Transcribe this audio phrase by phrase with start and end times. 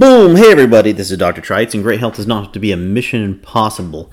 [0.00, 0.36] Boom!
[0.36, 1.42] Hey everybody, this is Dr.
[1.42, 4.10] Trites, and great health does not to be a mission impossible.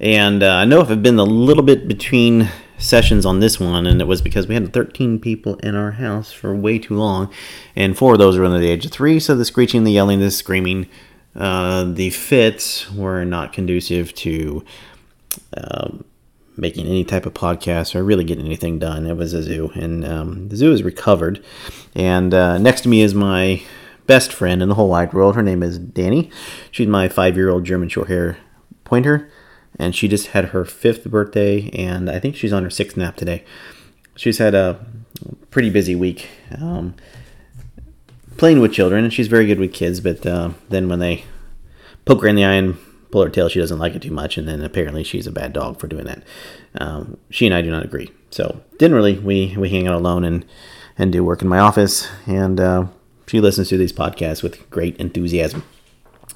[0.00, 4.00] And uh, I know I've been a little bit between sessions on this one, and
[4.00, 7.32] it was because we had 13 people in our house for way too long,
[7.76, 10.18] and four of those were under the age of three, so the screeching, the yelling,
[10.18, 10.88] the screaming,
[11.36, 14.64] uh, the fits were not conducive to
[15.56, 16.04] um,
[16.56, 19.06] making any type of podcast or really getting anything done.
[19.06, 21.40] It was a zoo, and um, the zoo is recovered.
[21.94, 23.62] And uh, next to me is my
[24.10, 25.36] best friend in the whole wide world.
[25.36, 26.32] Her name is Danny.
[26.72, 28.38] She's my five year old German short hair
[28.82, 29.30] pointer,
[29.78, 33.14] and she just had her fifth birthday, and I think she's on her sixth nap
[33.14, 33.44] today.
[34.16, 34.84] She's had a
[35.52, 36.28] pretty busy week.
[36.60, 36.96] Um,
[38.36, 40.00] playing with children, and she's very good with kids.
[40.00, 41.24] But uh, then when they
[42.04, 42.78] poke her in the eye and
[43.12, 45.52] pull her tail, she doesn't like it too much, and then apparently she's a bad
[45.52, 46.24] dog for doing that.
[46.80, 48.10] Um, she and I do not agree.
[48.30, 49.22] So didn't.
[49.22, 50.44] We we hang out alone and
[50.98, 52.86] and do work in my office, and uh,
[53.30, 55.62] she listens to these podcasts with great enthusiasm.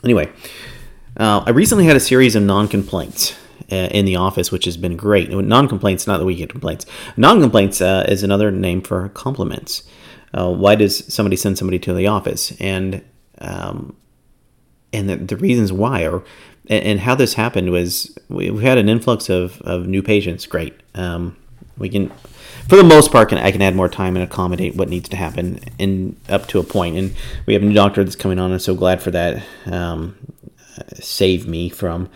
[0.04, 0.30] Anyway,
[1.16, 3.34] uh, I recently had a series of non complaints
[3.72, 5.28] uh, in the office, which has been great.
[5.30, 6.86] Non complaints, not that we get complaints.
[7.16, 9.82] Non complaints uh, is another name for compliments.
[10.32, 12.52] Uh, why does somebody send somebody to the office?
[12.60, 13.02] And
[13.38, 13.96] um,
[14.92, 16.22] and the, the, reasons why, or
[16.68, 20.46] and, how this happened was we, we had an influx of, of new patients.
[20.46, 20.74] Great.
[20.94, 21.36] Um,
[21.76, 22.12] we can
[22.68, 25.16] for the most part, can, I can add more time and accommodate what needs to
[25.16, 26.96] happen in up to a point.
[26.96, 27.14] And
[27.46, 28.52] we have a new doctor that's coming on.
[28.52, 29.42] I'm so glad for that.
[29.66, 30.16] Um,
[30.94, 32.08] save me from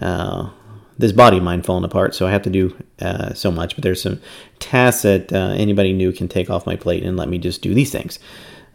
[0.00, 0.50] uh,
[0.98, 2.14] this body of mine falling apart.
[2.14, 3.74] So I have to do uh, so much.
[3.74, 4.20] But there's some
[4.58, 7.74] tasks that uh, anybody new can take off my plate and let me just do
[7.74, 8.18] these things.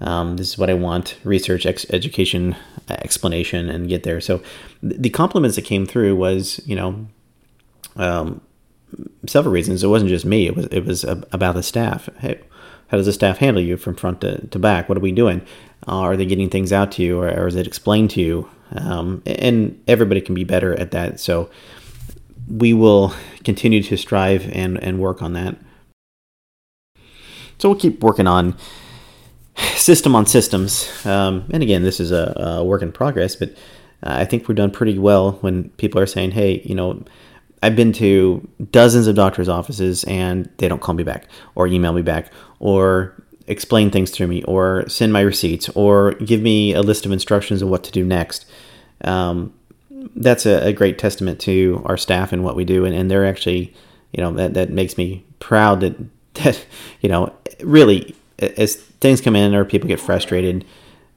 [0.02, 2.58] Um, this is what I want: research, ex- education,
[2.89, 4.19] explanation, and get there.
[4.19, 4.43] So
[4.83, 7.08] the compliments that came through was, you know.
[7.95, 8.41] Um,
[9.28, 9.83] several reasons.
[9.83, 10.48] It wasn't just me.
[10.48, 12.10] It was it was about the staff.
[12.20, 12.39] Hey,
[12.88, 14.88] how does the staff handle you from front to, to back?
[14.88, 15.42] What are we doing?
[15.88, 18.50] Uh, are they getting things out to you, or, or is it explained to you?
[18.72, 21.20] Um, and everybody can be better at that.
[21.20, 21.50] So
[22.48, 23.14] we will
[23.44, 25.58] continue to strive and and work on that.
[27.58, 28.56] So we'll keep working on
[29.76, 30.92] system on systems.
[31.06, 33.56] Um, and again, this is a, a work in progress, but
[34.04, 37.04] I think we've done pretty well when people are saying, "Hey, you know."
[37.65, 41.93] I've been to dozens of doctors' offices and they don't call me back or email
[41.93, 43.15] me back or
[43.48, 47.64] explain things to me or send my receipts or give me a list of instructions
[47.64, 48.45] of what to do next.
[49.03, 49.52] Um,
[50.15, 52.86] that's a, a, great testament to our staff and what we do.
[52.86, 53.73] And, and they're actually,
[54.11, 55.95] you know, that, that makes me proud that,
[56.36, 56.64] that,
[57.02, 60.65] you know, really as things come in or people get frustrated,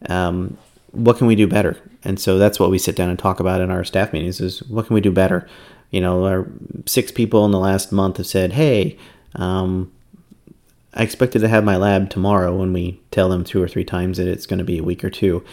[0.08, 0.56] um,
[0.92, 1.76] what can we do better?
[2.04, 4.62] And so that's what we sit down and talk about in our staff meetings is
[4.62, 5.46] what can we do better?
[5.90, 6.46] You know,
[6.86, 8.98] six people in the last month have said, "Hey,
[9.34, 9.90] um,
[10.94, 14.18] I expected to have my lab tomorrow." When we tell them two or three times
[14.18, 15.44] that it's going to be a week or two,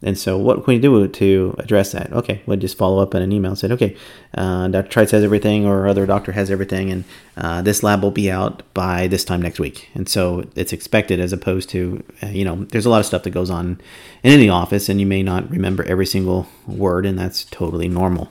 [0.00, 2.12] and so what can we do to address that?
[2.12, 3.50] Okay, we'll just follow up in an email.
[3.52, 3.96] And said, okay,
[4.34, 4.88] uh, Dr.
[4.88, 7.04] Trites has everything, or other doctor has everything, and
[7.36, 9.88] uh, this lab will be out by this time next week.
[9.94, 13.24] And so it's expected, as opposed to, uh, you know, there's a lot of stuff
[13.24, 13.80] that goes on
[14.22, 18.30] in any office, and you may not remember every single word, and that's totally normal.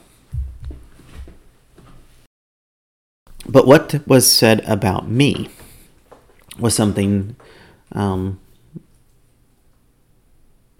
[3.48, 5.50] But what was said about me
[6.60, 7.36] was something,
[7.94, 8.40] um,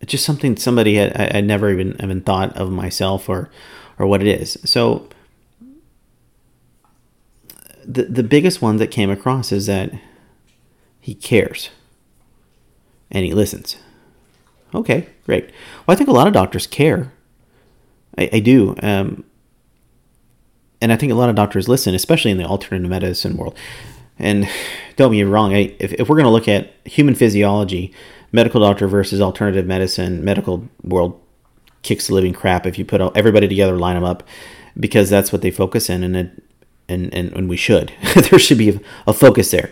[0.06, 3.50] just something somebody had I, I never even even thought of myself or
[3.98, 4.58] or what it is.
[4.66, 5.08] So
[7.86, 9.92] the the biggest one that came across is that
[11.00, 11.70] he cares
[13.10, 13.78] and he listens.
[14.74, 15.46] Okay, great.
[15.86, 17.14] Well, I think a lot of doctors care.
[18.18, 18.76] I, I do.
[18.84, 19.24] Um,
[20.82, 23.58] and I think a lot of doctors listen, especially in the alternative medicine world.
[24.20, 24.50] And
[24.96, 27.94] don't get me wrong, I, if, if we're going to look at human physiology,
[28.32, 31.20] medical doctor versus alternative medicine, medical world
[31.84, 34.24] kicks the living crap if you put everybody together, line them up,
[34.80, 36.44] because that's what they focus in, and it,
[36.90, 37.94] and, and, and we should.
[38.30, 39.72] there should be a focus there.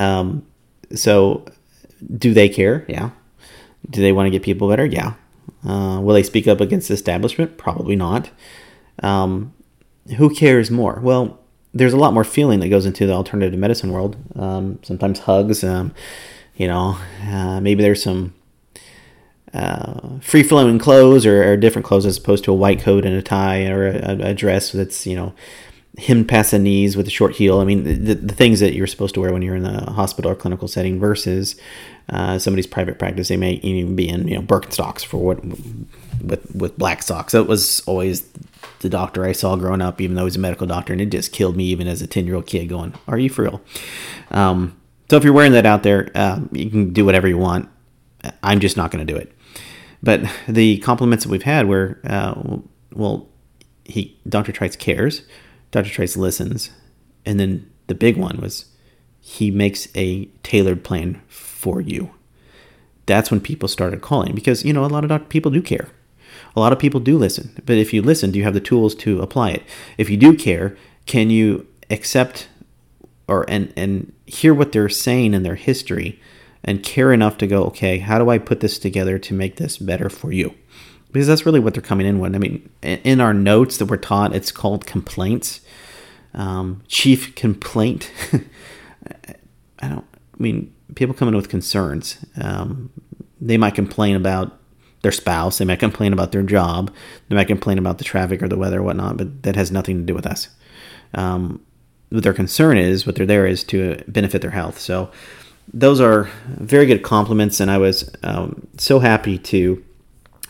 [0.00, 0.46] Um,
[0.94, 1.44] so,
[2.16, 2.84] do they care?
[2.88, 3.10] Yeah.
[3.90, 4.86] Do they want to get people better?
[4.86, 5.14] Yeah.
[5.64, 7.58] Uh, will they speak up against the establishment?
[7.58, 8.30] Probably not.
[9.02, 9.52] Um,
[10.16, 11.00] who cares more?
[11.02, 11.38] Well,
[11.74, 14.16] there's a lot more feeling that goes into the alternative medicine world.
[14.36, 15.94] Um, sometimes hugs, um,
[16.56, 18.34] you know, uh, maybe there's some
[19.54, 23.14] uh, free flowing clothes or, or, different clothes as opposed to a white coat and
[23.14, 25.32] a tie or a, a dress that's, you know,
[25.96, 27.58] hemmed past the knees with a short heel.
[27.58, 30.30] I mean, the, the things that you're supposed to wear when you're in the hospital
[30.30, 31.56] or clinical setting versus
[32.10, 33.28] uh, somebody's private practice.
[33.28, 37.32] They may even be in, you know, Birkenstocks for what with with black socks.
[37.32, 38.28] That was always
[38.80, 41.32] the doctor I saw growing up, even though he's a medical doctor, and it just
[41.32, 43.60] killed me even as a 10 year old kid going, Are you for real?
[44.30, 44.76] Um,
[45.10, 47.68] so if you're wearing that out there, uh, you can do whatever you want.
[48.42, 49.32] I'm just not going to do it.
[50.02, 52.34] But the compliments that we've had were, uh,
[52.92, 53.28] well,
[53.84, 54.52] he Dr.
[54.52, 55.22] Trites cares,
[55.70, 55.88] Dr.
[55.88, 56.70] Trites listens,
[57.24, 58.66] and then the big one was
[59.28, 62.10] he makes a tailored plan for you.
[63.04, 65.88] That's when people started calling because you know a lot of people do care.
[66.56, 68.94] A lot of people do listen, but if you listen, do you have the tools
[68.94, 69.62] to apply it?
[69.98, 72.48] If you do care, can you accept
[73.28, 76.18] or and and hear what they're saying in their history
[76.64, 79.76] and care enough to go, okay, how do I put this together to make this
[79.76, 80.54] better for you?
[81.12, 82.34] Because that's really what they're coming in with.
[82.34, 85.60] I mean, in our notes that we're taught, it's called complaints.
[86.32, 88.10] Um, chief complaint.
[90.38, 92.24] I mean, people come in with concerns.
[92.40, 92.90] Um,
[93.40, 94.58] they might complain about
[95.02, 95.58] their spouse.
[95.58, 96.92] They might complain about their job.
[97.28, 99.16] They might complain about the traffic or the weather or whatnot.
[99.16, 100.48] But that has nothing to do with us.
[101.14, 101.60] Um,
[102.10, 104.78] what their concern is, what they're there is to benefit their health.
[104.78, 105.10] So
[105.72, 109.84] those are very good compliments, and I was um, so happy to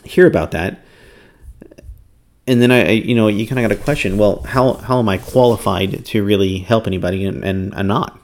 [0.03, 0.83] hear about that.
[2.47, 4.17] And then I, you know, you kind of got a question.
[4.17, 7.25] Well, how how am I qualified to really help anybody?
[7.25, 8.18] And, and I'm not.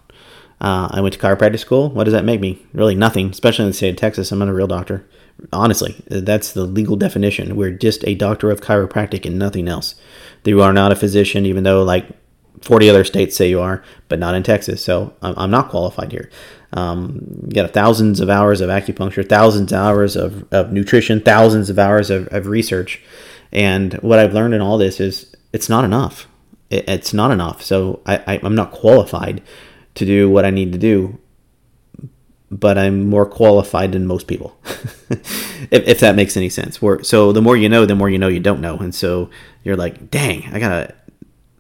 [0.62, 1.90] Uh, I went to chiropractic school.
[1.90, 2.66] What does that make me?
[2.74, 4.32] Really nothing, especially in the state of Texas.
[4.32, 5.06] I'm not a real doctor.
[5.52, 7.56] Honestly, that's the legal definition.
[7.56, 9.96] We're just a doctor of chiropractic and nothing else.
[10.46, 12.08] You are not a physician, even though like
[12.62, 14.84] 40 other states say you are, but not in Texas.
[14.84, 16.30] So I'm, not qualified here.
[16.74, 21.70] Um, you got thousands of hours of acupuncture, thousands of hours of, of nutrition, thousands
[21.70, 23.04] of hours of, of research.
[23.52, 26.28] And what I've learned in all this is it's not enough.
[26.70, 27.62] It, it's not enough.
[27.62, 29.42] So I, I, I'm not qualified
[29.96, 31.18] to do what I need to do,
[32.52, 34.58] but I'm more qualified than most people,
[35.10, 36.80] if, if, that makes any sense.
[37.02, 39.30] so the more you know, the more you know you don't know, and so
[39.64, 40.94] you're like, dang, I gotta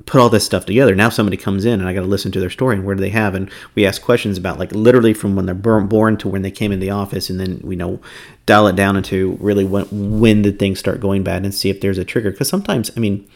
[0.05, 0.95] put all this stuff together.
[0.95, 3.01] Now somebody comes in and I got to listen to their story and where do
[3.01, 3.33] they have?
[3.33, 6.71] And we ask questions about like literally from when they're born to when they came
[6.71, 7.99] in the office, and then we know
[8.45, 11.81] dial it down into really when when did things start going bad and see if
[11.81, 12.31] there's a trigger.
[12.31, 13.27] Because sometimes, I mean,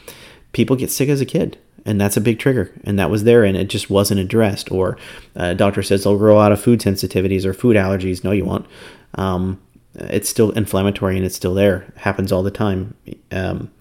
[0.51, 1.57] people get sick as a kid.
[1.85, 4.71] And that's a big trigger, and that was there, and it just wasn't addressed.
[4.71, 4.97] Or
[5.35, 8.23] a doctor says they'll grow out of food sensitivities or food allergies.
[8.23, 8.65] No, you won't.
[9.15, 9.61] Um,
[9.95, 11.83] it's still inflammatory, and it's still there.
[11.83, 12.95] It happens all the time.
[13.31, 13.71] Um,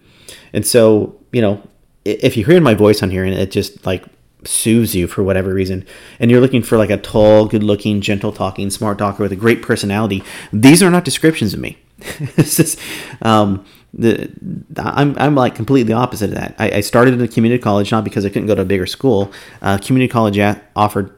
[0.53, 1.61] and so, you know,
[2.05, 4.05] if you hear my voice on here and it just like
[4.45, 5.85] soothes you for whatever reason,
[6.19, 9.37] and you're looking for like a tall, good looking, gentle talking, smart talker with a
[9.37, 11.77] great personality, these are not descriptions of me.
[12.35, 12.77] this is,
[13.21, 14.31] um, the
[14.77, 16.55] I'm, I'm like completely opposite of that.
[16.59, 18.85] I, I, started at a community college not because I couldn't go to a bigger
[18.85, 19.31] school.
[19.61, 20.37] Uh, community college
[20.75, 21.11] offered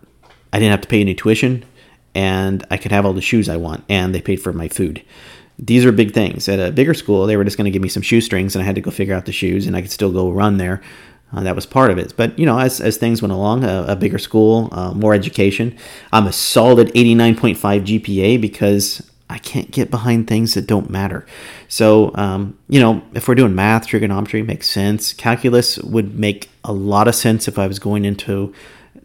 [0.53, 1.65] I didn't have to pay any tuition,
[2.15, 5.03] and I could have all the shoes I want, and they paid for my food
[5.61, 6.49] these are big things.
[6.49, 8.65] At a bigger school, they were just going to give me some shoestrings, and I
[8.65, 10.81] had to go figure out the shoes, and I could still go run there.
[11.31, 12.13] Uh, that was part of it.
[12.17, 15.77] But you know, as, as things went along, a, a bigger school, uh, more education.
[16.11, 17.55] I'm a solid 89.5
[18.01, 21.25] GPA because I can't get behind things that don't matter.
[21.67, 25.13] So, um, you know, if we're doing math, trigonometry makes sense.
[25.13, 28.53] Calculus would make a lot of sense if I was going into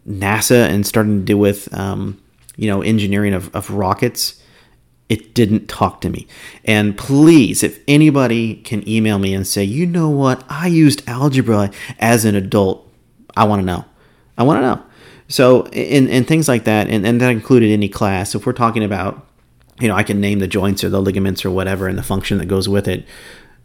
[0.08, 2.20] NASA and starting to deal with, um,
[2.56, 4.42] you know, engineering of, of rockets
[5.08, 6.26] it didn't talk to me.
[6.64, 11.70] And please, if anybody can email me and say, you know what, I used algebra
[11.98, 12.90] as an adult,
[13.36, 13.84] I want to know.
[14.36, 14.82] I want to know.
[15.28, 18.34] So, and, and things like that, and, and that included any class.
[18.34, 19.25] If we're talking about,
[19.80, 22.38] you know, I can name the joints or the ligaments or whatever and the function
[22.38, 23.04] that goes with it.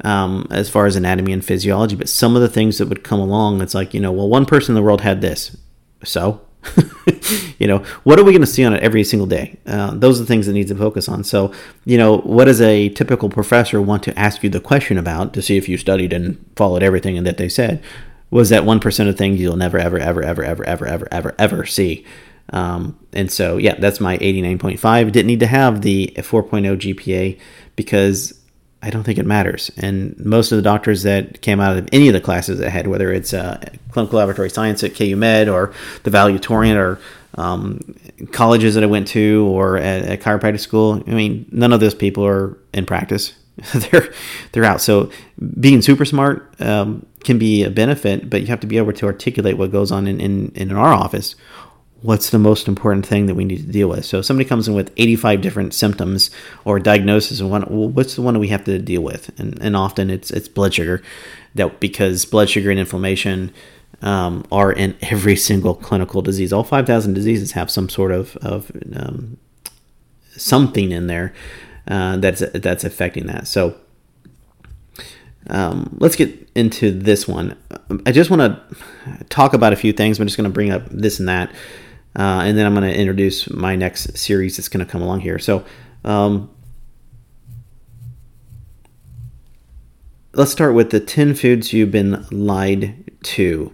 [0.04, 3.20] Um, as far as anatomy and physiology, but some of the things that would come
[3.20, 5.56] along, it's like, you know, well, one person in the world had this.
[6.04, 6.42] So,
[7.60, 9.58] you know, what are we going to see on it every single day?
[9.66, 11.24] Uh, those are the things that needs to focus on.
[11.24, 11.54] So,
[11.86, 15.42] you know, what does a typical professor want to ask you the question about to
[15.42, 17.84] see if you studied and followed everything and that they said?
[18.30, 21.36] Was that one percent of things you'll never, ever, ever, ever, ever, ever, ever, ever,
[21.38, 22.06] ever see?
[22.52, 25.12] Um, and so, yeah, that's my 89.5.
[25.12, 27.40] Didn't need to have the 4.0 GPA
[27.76, 28.42] because
[28.84, 29.70] I don't think it matters.
[29.78, 32.88] And most of the doctors that came out of any of the classes I had,
[32.88, 37.00] whether it's uh, clinical laboratory science at KU Med or the valedictorian or
[37.36, 37.96] um,
[38.32, 41.94] colleges that I went to or at, at chiropractic school, I mean, none of those
[41.94, 43.34] people are in practice.
[43.74, 44.12] they're
[44.52, 44.82] they're out.
[44.82, 45.12] So
[45.60, 49.06] being super smart um, can be a benefit, but you have to be able to
[49.06, 51.36] articulate what goes on in, in, in our office
[52.02, 54.06] what's the most important thing that we need to deal with.
[54.06, 56.32] So if somebody comes in with 85 different symptoms
[56.66, 59.38] or diagnosis, and one, well, what's the one that we have to deal with?
[59.40, 61.02] And, and often it's it's blood sugar,
[61.56, 63.54] that because blood sugar and inflammation
[64.02, 66.52] um, are in every single clinical disease.
[66.52, 69.38] All 5,000 diseases have some sort of of um,
[70.32, 71.34] something in there
[71.88, 73.48] uh, that's that's affecting that.
[73.48, 73.76] So.
[75.50, 77.58] Um, let's get into this one.
[78.06, 80.20] I just want to talk about a few things.
[80.20, 81.52] I'm just going to bring up this and that.
[82.16, 85.22] Uh, and then I'm going to introduce my next series that's going to come along
[85.22, 85.40] here.
[85.40, 85.64] So,
[86.04, 86.50] um,
[90.34, 93.74] let's start with the 10 foods you've been lied to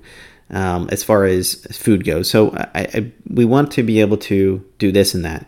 [0.50, 2.30] um, as far as food goes.
[2.30, 5.46] So I, I, we want to be able to do this and that.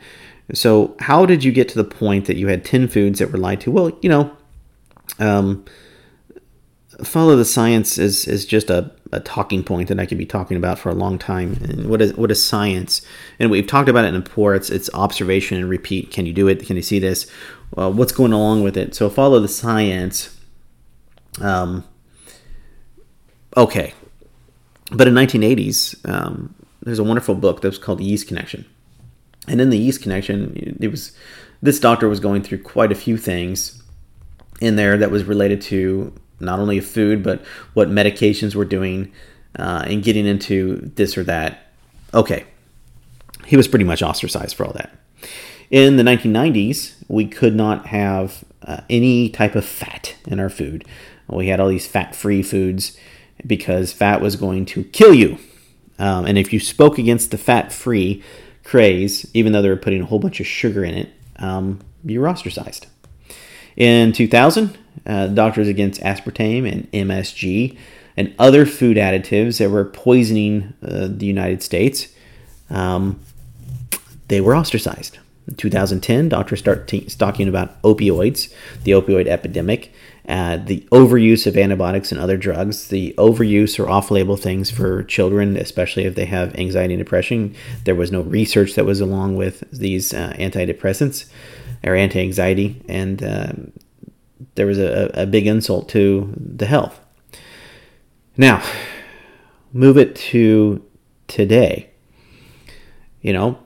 [0.54, 3.38] So how did you get to the point that you had 10 foods that were
[3.38, 3.72] lied to?
[3.72, 4.36] Well, you know,
[5.20, 5.66] um,
[7.04, 10.58] follow the science is, is just a, a talking point that I could be talking
[10.58, 11.54] about for a long time.
[11.64, 13.02] And what is what is science?
[13.40, 14.56] And we've talked about it in before.
[14.56, 16.12] It's it's observation and repeat.
[16.12, 16.66] Can you do it?
[16.66, 17.30] Can you see this?
[17.72, 18.96] Well, what's going along with it?
[18.96, 20.36] So follow the science.
[21.42, 21.86] Um,
[23.56, 23.94] okay,
[24.92, 28.66] but in 1980s, um, there's a wonderful book that was called Yeast Connection,
[29.48, 31.16] and in the Yeast Connection, it was
[31.62, 33.82] this doctor was going through quite a few things
[34.60, 37.44] in there that was related to not only food but
[37.74, 39.12] what medications were doing
[39.58, 41.72] uh, and getting into this or that.
[42.14, 42.46] Okay,
[43.46, 44.92] he was pretty much ostracized for all that.
[45.72, 50.86] In the 1990s, we could not have uh, any type of fat in our food.
[51.28, 52.98] We had all these fat free foods
[53.46, 55.38] because fat was going to kill you.
[56.00, 58.24] Um, and if you spoke against the fat free
[58.64, 62.20] craze, even though they were putting a whole bunch of sugar in it, um, you
[62.20, 62.88] were ostracized.
[63.76, 67.78] In 2000, uh, Doctors Against Aspartame and MSG
[68.18, 72.10] and other food additives that were poisoning uh, the United States,
[72.70, 73.20] um,
[74.28, 75.18] they were ostracized.
[75.48, 78.54] In 2010, doctors start t- talking about opioids,
[78.84, 79.94] the opioid epidemic,
[80.28, 85.02] uh, the overuse of antibiotics and other drugs, the overuse or off label things for
[85.04, 87.56] children, especially if they have anxiety and depression.
[87.86, 91.32] There was no research that was along with these uh, antidepressants
[91.84, 93.72] or anti anxiety, and um,
[94.56, 97.00] there was a, a big insult to the health.
[98.38, 98.64] Now,
[99.74, 100.84] move it to
[101.28, 101.90] today.
[103.22, 103.60] You know,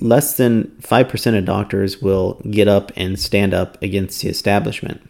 [0.00, 5.00] less than 5% of doctors will get up and stand up against the establishment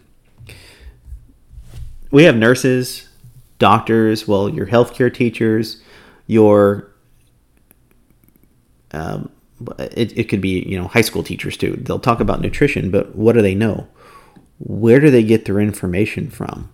[2.10, 3.08] we have nurses,
[3.58, 5.82] doctors, well, your healthcare teachers,
[6.26, 6.90] your
[8.92, 9.30] um,
[9.78, 11.76] it, it could be you know high school teachers too.
[11.76, 13.88] They'll talk about nutrition, but what do they know?
[14.58, 16.70] Where do they get their information from?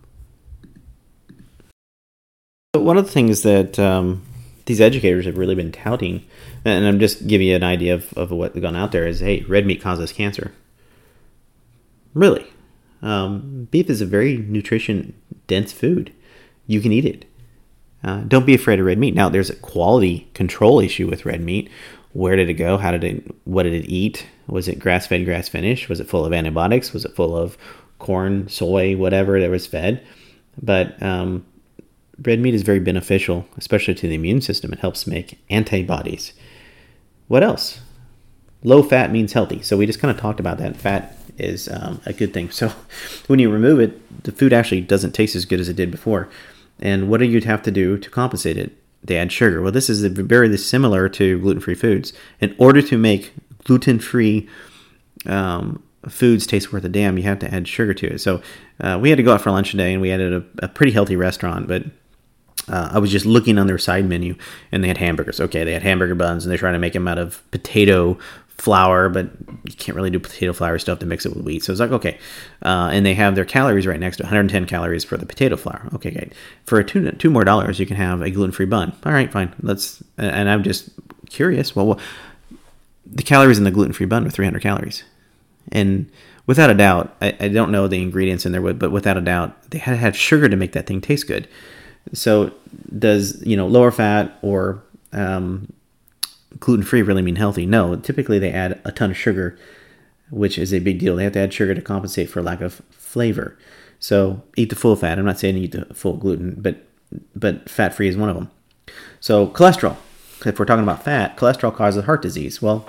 [2.73, 4.23] But one of the things that um,
[4.67, 6.27] these educators have really been touting,
[6.65, 9.43] and I'm just giving you an idea of, of what's gone out there, is hey,
[9.43, 10.53] red meat causes cancer.
[12.15, 12.47] Really?
[13.03, 15.15] Um, beef is a very nutrition
[15.47, 16.13] dense food.
[16.67, 17.27] You can eat it.
[18.03, 19.15] Uh, don't be afraid of red meat.
[19.15, 21.71] Now, there's a quality control issue with red meat.
[22.13, 22.79] Where did it go?
[22.79, 23.35] How did it?
[23.45, 24.27] What did it eat?
[24.47, 25.89] Was it grass fed, grass finished?
[25.89, 26.93] Was it full of antibiotics?
[26.93, 27.57] Was it full of
[27.99, 30.05] corn, soy, whatever that was fed?
[30.63, 31.45] But um,
[32.23, 34.73] red meat is very beneficial, especially to the immune system.
[34.73, 36.33] It helps make antibodies.
[37.29, 37.81] What else?
[38.63, 39.63] Low fat means healthy.
[39.63, 40.77] So we just kind of talked about that.
[40.77, 42.51] Fat is um, a good thing.
[42.55, 42.73] So
[43.27, 46.29] when you remove it, the food actually doesn't taste as good as it did before.
[46.81, 48.73] And what do you have to do to compensate it?
[49.03, 49.61] They add sugar.
[49.61, 52.15] Well, this is very similar to gluten-free foods.
[52.41, 53.35] In order to make
[53.65, 54.49] gluten-free
[55.27, 58.21] um, foods taste worth a damn, you have to add sugar to it.
[58.21, 58.43] So
[58.81, 60.93] uh, we had to go out for lunch today, and we had a, a pretty
[60.93, 61.85] healthy restaurant, but
[62.69, 64.37] uh, I was just looking on their side menu
[64.73, 65.41] and they had hamburgers.
[65.41, 68.19] Okay, they had hamburger buns and they're trying to make them out of potato
[68.57, 69.29] flour, but
[69.65, 71.65] you can't really do potato flour stuff to mix it with wheat.
[71.65, 72.19] So it's like, okay.
[72.63, 75.89] Uh, and they have their calories right next to 110 calories for the potato flour.
[75.95, 76.33] Okay, great.
[76.65, 78.97] For two, two more dollars, you can have a gluten free bun.
[79.05, 79.55] All right, fine.
[79.61, 80.89] Let's, and I'm just
[81.29, 81.75] curious.
[81.77, 82.01] Well
[83.07, 85.05] the calories in the gluten free bun are 300 calories.
[85.73, 86.11] And
[86.47, 89.71] without a doubt, I, I, don't know the ingredients in there, but without a doubt,
[89.71, 91.49] they had to have sugar to make that thing taste good.
[92.13, 92.53] So
[92.99, 94.83] does, you know, lower fat or,
[95.13, 95.73] um,
[96.61, 97.67] gluten free really mean healthy?
[97.67, 99.59] No, typically they add a ton of sugar,
[100.31, 101.17] which is a big deal.
[101.17, 103.59] They have to add sugar to compensate for lack of flavor.
[103.99, 105.19] So eat the full fat.
[105.19, 106.87] I'm not saying eat the full gluten, but
[107.35, 108.51] but fat free is one of them.
[109.21, 109.97] So cholesterol.
[110.45, 112.61] If we're talking about fat, cholesterol causes heart disease.
[112.61, 112.89] Well,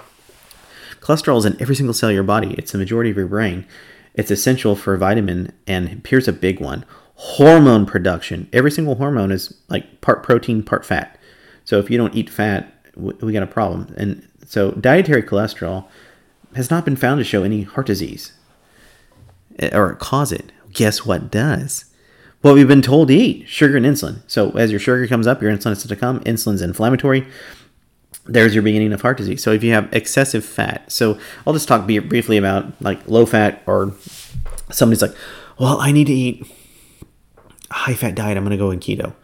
[0.99, 2.53] cholesterol is in every single cell of your body.
[2.57, 3.65] It's the majority of your brain.
[4.13, 6.85] It's essential for vitamin, and here's a big one:
[7.15, 8.49] hormone production.
[8.53, 11.19] Every single hormone is like part protein, part fat.
[11.63, 13.93] So if you don't eat fat, we got a problem.
[13.97, 15.87] And so dietary cholesterol
[16.55, 18.33] has not been found to show any heart disease
[19.59, 20.51] eh, or cause it.
[20.71, 21.85] Guess what does?
[22.45, 24.21] What we've been told to eat sugar and insulin.
[24.27, 26.19] So as your sugar comes up, your insulin is to come.
[26.25, 27.25] Insulin's inflammatory.
[28.25, 29.41] There's your beginning of heart disease.
[29.41, 33.63] So if you have excessive fat, so I'll just talk briefly about like low fat
[33.65, 33.95] or
[34.69, 35.15] somebody's like,
[35.57, 36.45] well, I need to eat
[37.71, 38.37] a high fat diet.
[38.37, 39.15] I'm going to go in keto.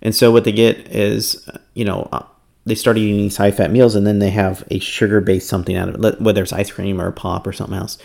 [0.00, 2.24] And so what they get is, you know, uh,
[2.64, 5.76] they start eating these high fat meals and then they have a sugar based something
[5.76, 7.98] out of it, whether it's ice cream or pop or something else.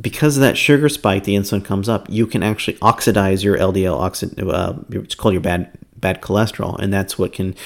[0.00, 2.08] Because of that sugar spike, the insulin comes up.
[2.08, 6.92] You can actually oxidize your LDL, oxid, uh, it's called your bad bad cholesterol, and
[6.92, 7.56] that's what can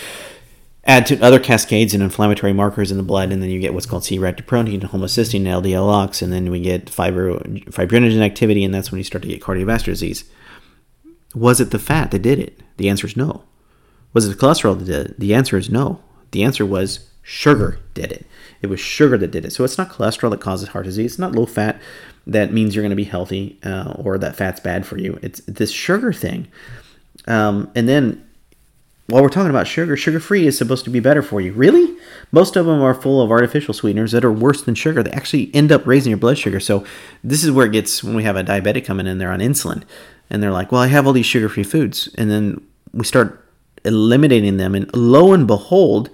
[0.84, 3.86] add to other cascades and inflammatory markers in the blood, and then you get what's
[3.86, 8.98] called C-reactive protein, homocysteine, LDL-ox, and then we get fibro, fibrinogen activity, and that's when
[8.98, 10.24] you start to get cardiovascular disease.
[11.34, 12.60] Was it the fat that did it?
[12.78, 13.44] The answer is no.
[14.12, 15.20] Was it the cholesterol that did it?
[15.20, 16.00] The answer is no.
[16.32, 18.26] The answer was sugar did it.
[18.62, 19.52] It was sugar that did it.
[19.52, 21.12] So it's not cholesterol that causes heart disease.
[21.12, 21.80] It's not low fat
[22.26, 25.18] that means you're going to be healthy uh, or that fat's bad for you.
[25.22, 26.48] It's this sugar thing.
[27.26, 28.24] Um, and then
[29.08, 31.52] while we're talking about sugar, sugar free is supposed to be better for you.
[31.52, 31.96] Really?
[32.30, 35.02] Most of them are full of artificial sweeteners that are worse than sugar.
[35.02, 36.60] They actually end up raising your blood sugar.
[36.60, 36.84] So
[37.24, 39.82] this is where it gets when we have a diabetic coming in, they're on insulin.
[40.30, 42.08] And they're like, well, I have all these sugar free foods.
[42.16, 43.46] And then we start
[43.84, 44.74] eliminating them.
[44.74, 46.08] And lo and behold,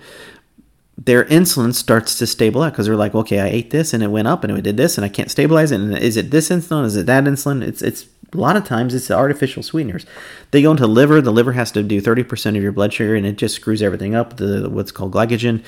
[0.98, 4.26] their insulin starts to stabilize because they're like, okay, I ate this and it went
[4.26, 5.80] up and it did this and I can't stabilize it.
[5.80, 6.84] And is it this insulin?
[6.84, 7.62] Is it that insulin?
[7.62, 10.04] It's it's a lot of times it's the artificial sweeteners.
[10.50, 11.20] They go into the liver.
[11.20, 14.16] The liver has to do 30% of your blood sugar and it just screws everything
[14.16, 14.38] up.
[14.38, 15.62] The what's called glycogen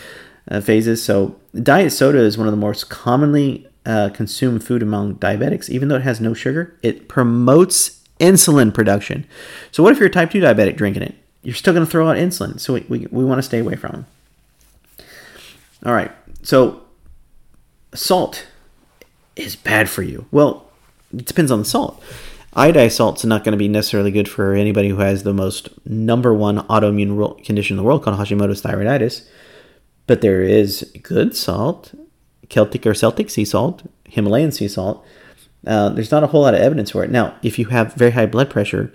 [0.51, 1.03] uh, phases.
[1.03, 5.71] So diet soda is one of the most commonly uh, consumed food among diabetics.
[5.71, 9.27] Even though it has no sugar, it promotes insulin production.
[9.71, 11.15] So what if you're a type 2 diabetic drinking it?
[11.43, 12.59] You're still going to throw out insulin.
[12.59, 14.07] So we, we, we want to stay away from them.
[15.85, 16.13] All right.
[16.43, 16.83] So
[17.95, 18.47] salt
[19.37, 20.27] is bad for you.
[20.31, 20.67] Well,
[21.17, 22.03] it depends on the salt.
[22.55, 26.35] Iodized salt's not going to be necessarily good for anybody who has the most number
[26.35, 29.27] one autoimmune condition in the world called Hashimoto's thyroiditis.
[30.07, 31.95] But there is good salt,
[32.49, 35.05] Celtic or Celtic sea salt, Himalayan sea salt.
[35.65, 37.11] Uh, there's not a whole lot of evidence for it.
[37.11, 38.93] Now, if you have very high blood pressure,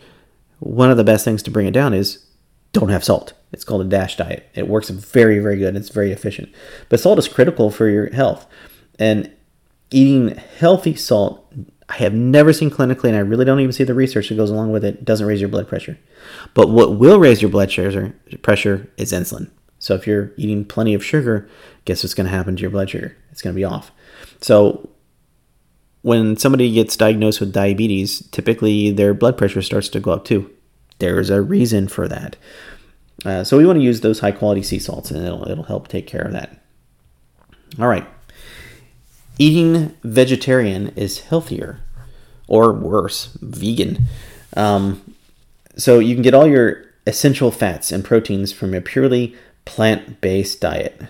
[0.60, 2.26] one of the best things to bring it down is
[2.76, 3.34] don't have salt.
[3.52, 4.50] It's called a DASH diet.
[4.54, 5.76] It works very, very good.
[5.76, 6.54] It's very efficient.
[6.90, 8.46] But salt is critical for your health.
[9.00, 9.32] And
[9.92, 11.52] eating healthy salt,
[11.88, 14.50] I have never seen clinically, and I really don't even see the research that goes
[14.50, 15.98] along with it, doesn't raise your blood pressure.
[16.54, 17.70] But what will raise your blood
[18.42, 19.50] pressure is insulin.
[19.80, 21.48] So if you're eating plenty of sugar,
[21.86, 23.16] guess what's going to happen to your blood sugar?
[23.32, 23.92] It's going to be off.
[24.42, 24.90] So
[26.02, 30.52] when somebody gets diagnosed with diabetes, typically their blood pressure starts to go up too.
[31.00, 32.36] There's a reason for that.
[33.24, 35.88] Uh, so we want to use those high quality sea salts, and it'll it'll help
[35.88, 36.62] take care of that.
[37.80, 38.08] All right.
[39.38, 41.82] Eating vegetarian is healthier,
[42.48, 44.06] or worse, vegan.
[44.56, 45.16] Um,
[45.76, 51.02] so you can get all your essential fats and proteins from a purely plant-based diet.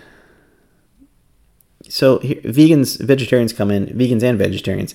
[1.88, 4.94] So here, vegans, vegetarians come in, vegans and vegetarians,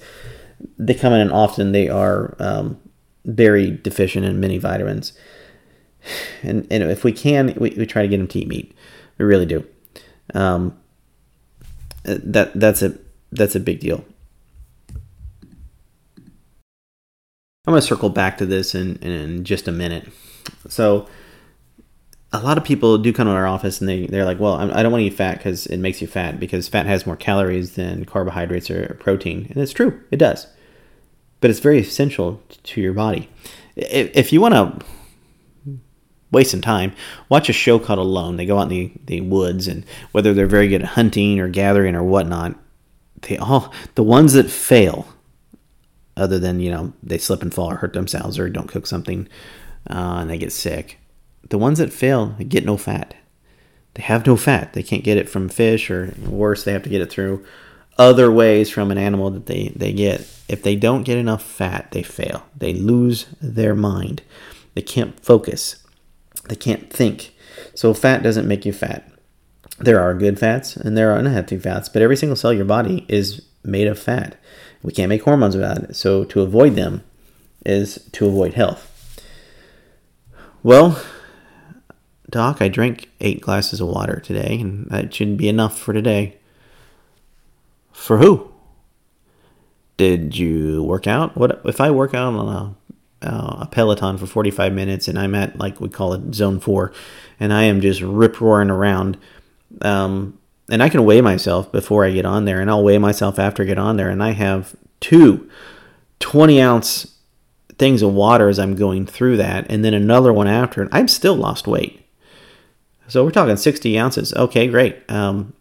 [0.77, 2.80] they come in and often they are um,
[3.25, 5.13] very deficient in many vitamins
[6.43, 8.75] and, and if we can, we, we try to get them to eat meat.
[9.17, 9.65] We really do.
[10.33, 10.77] Um,
[12.03, 12.97] that that's a
[13.31, 14.03] that's a big deal.
[17.67, 20.09] I'm going to circle back to this in, in just a minute.
[20.67, 21.07] So,
[22.33, 24.81] a lot of people do come to our office and they, they're like, well, I
[24.81, 27.75] don't want to eat fat because it makes you fat because fat has more calories
[27.75, 29.45] than carbohydrates or protein.
[29.51, 30.47] And it's true, it does.
[31.41, 33.29] But it's very essential to your body.
[33.75, 34.85] If, you want to
[36.31, 36.93] waste some time.
[37.29, 38.37] Watch a show called Alone.
[38.37, 41.49] They go out in the, the woods, and whether they're very good at hunting or
[41.49, 42.57] gathering or whatnot,
[43.21, 45.07] they all the ones that fail,
[46.15, 49.27] other than you know they slip and fall or hurt themselves or don't cook something
[49.89, 50.97] uh, and they get sick.
[51.49, 53.15] The ones that fail get no fat.
[53.95, 54.73] They have no fat.
[54.73, 57.45] They can't get it from fish or worse, they have to get it through
[57.97, 60.27] other ways from an animal that they, they get.
[60.51, 62.45] If they don't get enough fat, they fail.
[62.57, 64.21] They lose their mind.
[64.73, 65.81] They can't focus.
[66.49, 67.33] They can't think.
[67.73, 69.09] So fat doesn't make you fat.
[69.79, 72.65] There are good fats and there are unhealthy fats, but every single cell in your
[72.65, 74.35] body is made of fat.
[74.83, 75.95] We can't make hormones without it.
[75.95, 77.03] So to avoid them
[77.65, 78.89] is to avoid health.
[80.63, 81.01] Well,
[82.29, 86.37] Doc, I drank eight glasses of water today, and that shouldn't be enough for today.
[87.93, 88.50] For who?
[90.01, 91.37] Did you work out?
[91.37, 92.47] What if I work out on
[93.21, 96.59] a uh, a Peloton for 45 minutes and I'm at like we call it zone
[96.59, 96.91] four
[97.39, 99.19] and I am just rip roaring around.
[99.81, 100.39] Um,
[100.71, 103.61] and I can weigh myself before I get on there and I'll weigh myself after
[103.61, 105.47] I get on there and I have two
[106.17, 107.19] 20 ounce
[107.77, 111.11] things of water as I'm going through that and then another one after and I've
[111.11, 112.03] still lost weight.
[113.07, 114.33] So we're talking 60 ounces.
[114.33, 114.97] Okay, great.
[115.11, 115.53] Um,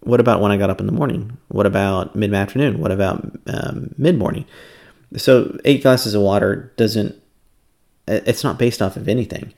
[0.00, 1.36] what about when I got up in the morning?
[1.48, 2.80] What about mid afternoon?
[2.80, 4.46] What about um, mid morning?
[5.16, 7.16] So eight glasses of water doesn't.
[8.08, 9.52] It's not based off of anything.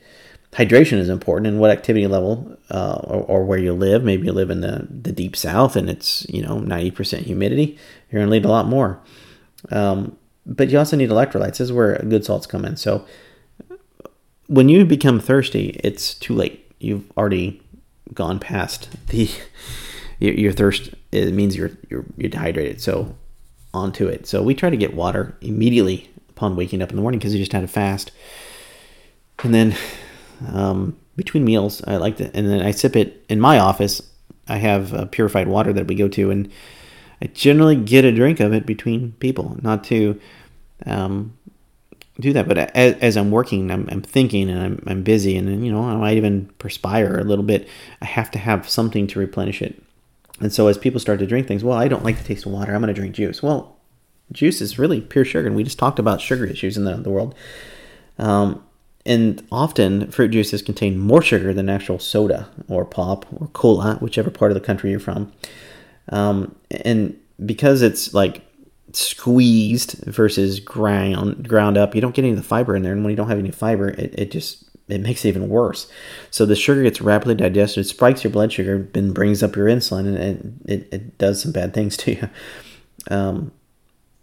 [0.51, 4.03] Hydration is important, and what activity level uh, or, or, where you live.
[4.03, 7.77] Maybe you live in the, the deep south, and it's you know ninety percent humidity.
[8.11, 8.99] You're gonna need a lot more.
[9.71, 11.51] Um, but you also need electrolytes.
[11.51, 12.75] This is where good salts come in.
[12.75, 13.05] So
[14.47, 16.69] when you become thirsty, it's too late.
[16.79, 17.61] You've already
[18.13, 19.29] gone past the
[20.23, 20.89] your, your thirst.
[21.11, 22.81] It means you're you're you're dehydrated.
[22.81, 23.15] So
[23.73, 24.27] onto it.
[24.27, 27.39] So we try to get water immediately upon waking up in the morning because you
[27.39, 28.11] just had a fast.
[29.43, 29.75] And then
[30.47, 34.01] um, between meals, I like to, and then I sip it in my office.
[34.47, 36.49] I have uh, purified water that we go to, and
[37.21, 40.19] I generally get a drink of it between people, not to
[40.85, 41.37] um,
[42.19, 42.47] do that.
[42.47, 45.83] But as, as I'm working, I'm, I'm, thinking and I'm, I'm busy, and you know
[45.83, 47.67] I might even perspire a little bit.
[48.01, 49.81] I have to have something to replenish it.
[50.39, 52.51] And so as people start to drink things, well, I don't like the taste of
[52.51, 52.73] water.
[52.73, 53.43] I'm going to drink juice.
[53.43, 53.77] Well,
[54.31, 57.09] juice is really pure sugar, and we just talked about sugar issues in the, the
[57.09, 57.35] world.
[58.17, 58.63] Um,
[59.05, 64.31] and often fruit juices contain more sugar than actual soda or pop or cola, whichever
[64.31, 65.31] part of the country you're from.
[66.09, 68.45] Um, and because it's like
[68.93, 72.93] squeezed versus ground ground up, you don't get any of the fiber in there.
[72.93, 75.89] And when you don't have any fiber, it, it just it makes it even worse.
[76.29, 80.17] So the sugar gets rapidly digested, spikes your blood sugar, then brings up your insulin,
[80.17, 82.29] and it, it, does some bad things to you.
[83.09, 83.51] Um,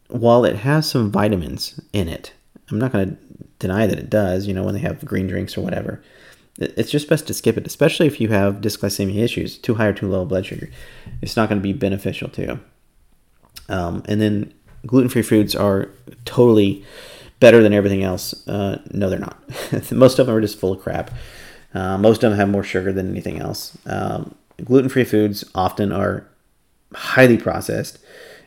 [0.09, 2.33] while it has some vitamins in it,
[2.70, 3.16] I'm not going to
[3.59, 6.03] deny that it does, you know, when they have green drinks or whatever.
[6.59, 9.92] It's just best to skip it, especially if you have dysglycemia issues, too high or
[9.92, 10.68] too low blood sugar.
[11.23, 12.61] It's not going to be beneficial to you.
[13.68, 14.53] Um, and then
[14.87, 15.88] gluten free foods are
[16.25, 16.85] totally
[17.40, 18.46] better than everything else.
[18.46, 19.42] Uh, no, they're not.
[19.92, 21.11] most of them are just full of crap.
[21.74, 23.76] Uh, most of them have more sugar than anything else.
[23.87, 26.26] Um, gluten free foods often are
[26.94, 27.98] highly processed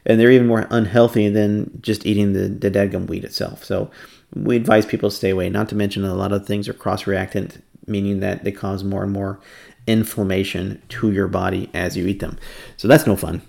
[0.06, 3.63] and they're even more unhealthy than just eating the, the dead gum wheat itself.
[3.63, 3.89] So
[4.36, 5.49] we advise people to stay away.
[5.49, 9.12] Not to mention a lot of things are cross-reactant, meaning that they cause more and
[9.12, 9.39] more
[9.88, 12.38] inflammation to your body as you eat them.
[12.77, 13.41] So that's no fun.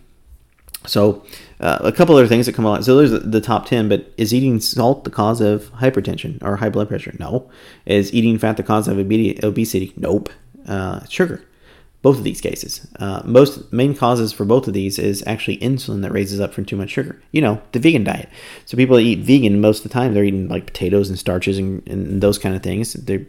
[0.86, 1.24] So
[1.60, 2.82] uh, a couple other things that come along.
[2.82, 6.68] So there's the top 10, but is eating salt the cause of hypertension or high
[6.68, 7.14] blood pressure?
[7.18, 7.50] No.
[7.86, 9.92] Is eating fat the cause of obesity?
[9.96, 10.30] Nope.
[10.66, 11.44] Uh, sugar
[12.04, 12.86] both of these cases.
[12.98, 16.66] Uh, most main causes for both of these is actually insulin that raises up from
[16.66, 17.18] too much sugar.
[17.32, 18.28] You know, the vegan diet.
[18.66, 21.56] So people that eat vegan most of the time they're eating like potatoes and starches
[21.56, 22.92] and, and those kind of things.
[22.92, 23.24] They're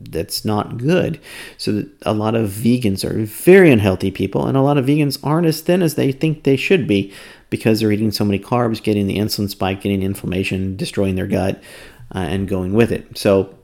[0.00, 1.20] that's not good.
[1.58, 5.46] So a lot of vegans are very unhealthy people, and a lot of vegans aren't
[5.46, 7.12] as thin as they think they should be
[7.50, 11.62] because they're eating so many carbs, getting the insulin spike, getting inflammation, destroying their gut,
[12.14, 13.18] uh, and going with it.
[13.18, 13.54] So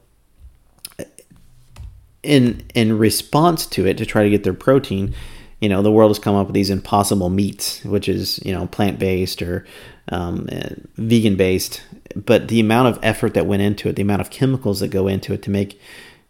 [2.26, 5.14] in in response to it to try to get their protein
[5.60, 8.66] you know the world has come up with these impossible meats which is you know
[8.66, 9.64] plant-based or
[10.08, 11.82] um, uh, vegan-based
[12.16, 15.06] but the amount of effort that went into it the amount of chemicals that go
[15.06, 15.80] into it to make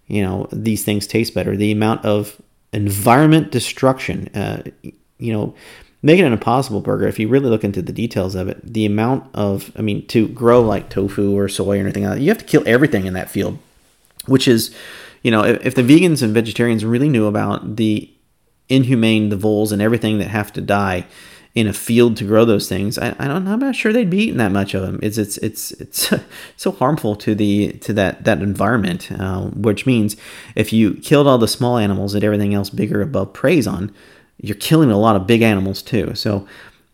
[0.06, 1.56] you know these things taste better.
[1.56, 2.40] The amount of
[2.72, 4.62] environment destruction uh,
[5.18, 5.54] you know
[6.02, 9.24] making an impossible burger if you really look into the details of it the amount
[9.34, 12.36] of i mean to grow like tofu or soy or anything like that you have
[12.36, 13.56] to kill everything in that field
[14.26, 14.74] which is
[15.26, 18.08] you know, if, if the vegans and vegetarians really knew about the
[18.68, 21.04] inhumane, the voles, and everything that have to die
[21.56, 24.24] in a field to grow those things, I, I don't, I'm not sure they'd be
[24.24, 25.00] eating that much of them.
[25.02, 26.12] It's it's it's it's
[26.56, 29.10] so harmful to the to that that environment.
[29.10, 30.16] Uh, which means
[30.54, 33.92] if you killed all the small animals that everything else bigger above preys on,
[34.36, 36.14] you're killing a lot of big animals too.
[36.14, 36.46] So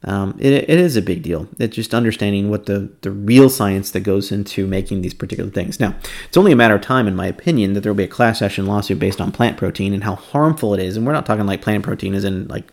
[0.04, 1.48] um, it, it is a big deal.
[1.58, 5.80] It's just understanding what the, the real science that goes into making these particular things.
[5.80, 5.94] Now,
[6.26, 8.42] it's only a matter of time, in my opinion, that there will be a class
[8.42, 10.96] action lawsuit based on plant protein and how harmful it is.
[10.96, 12.68] And we're not talking like plant protein is in like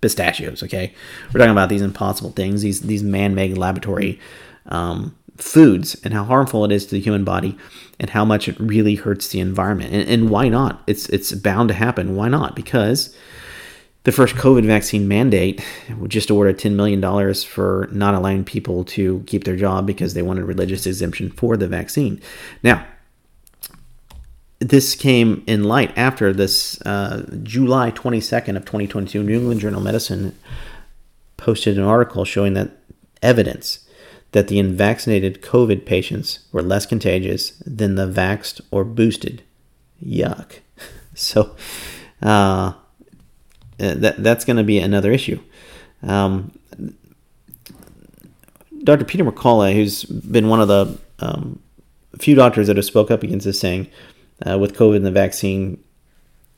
[0.00, 0.92] pistachios, okay?
[1.32, 4.20] We're talking about these impossible things, these these man-made laboratory
[4.66, 7.56] um, foods, and how harmful it is to the human body,
[7.98, 9.92] and how much it really hurts the environment.
[9.92, 10.82] And, and why not?
[10.86, 12.16] It's it's bound to happen.
[12.16, 12.54] Why not?
[12.54, 13.16] Because
[14.06, 15.64] the first COVID vaccine mandate
[16.06, 17.02] just awarded $10 million
[17.42, 21.66] for not allowing people to keep their job because they wanted religious exemption for the
[21.66, 22.20] vaccine.
[22.62, 22.86] Now,
[24.58, 29.84] this came in light after this uh, July 22nd of 2022, New England Journal of
[29.84, 30.36] Medicine
[31.36, 32.70] posted an article showing that
[33.22, 33.86] evidence
[34.32, 39.42] that the unvaccinated COVID patients were less contagious than the vaxed or boosted.
[40.04, 40.60] Yuck.
[41.18, 41.56] So,
[42.20, 42.74] uh,
[43.78, 45.40] that that's going to be another issue.
[46.02, 46.52] Um,
[48.84, 49.06] Dr.
[49.06, 51.60] Peter McCullough, who's been one of the um,
[52.18, 53.88] few doctors that have spoke up against this, saying
[54.44, 55.82] uh, with COVID and the vaccine,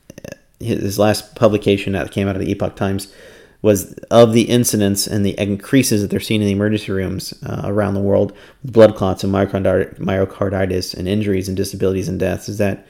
[0.09, 3.13] uh, his last publication that came out of the Epoch Times
[3.61, 7.61] was of the incidents and the increases that they're seeing in the emergency rooms uh,
[7.65, 8.31] around the world
[8.63, 12.87] with blood clots and myocarditis and injuries and disabilities and deaths is that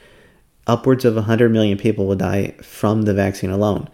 [0.66, 3.88] upwards of 100 million people will die from the vaccine alone.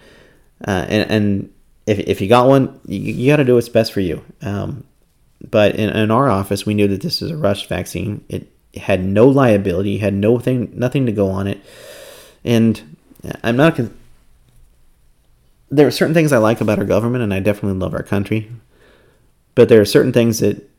[0.69, 1.53] Uh, and, and
[1.87, 4.23] if, if you got one, you, you got to do what's best for you.
[4.43, 4.85] Um,
[5.51, 8.25] But in, in our office, we knew that this is a rush vaccine.
[8.29, 11.61] It had no liability, had no thing, nothing to go on it.
[12.45, 12.97] And
[13.43, 13.79] I'm not.
[15.69, 18.51] There are certain things I like about our government, and I definitely love our country.
[19.55, 20.71] But there are certain things that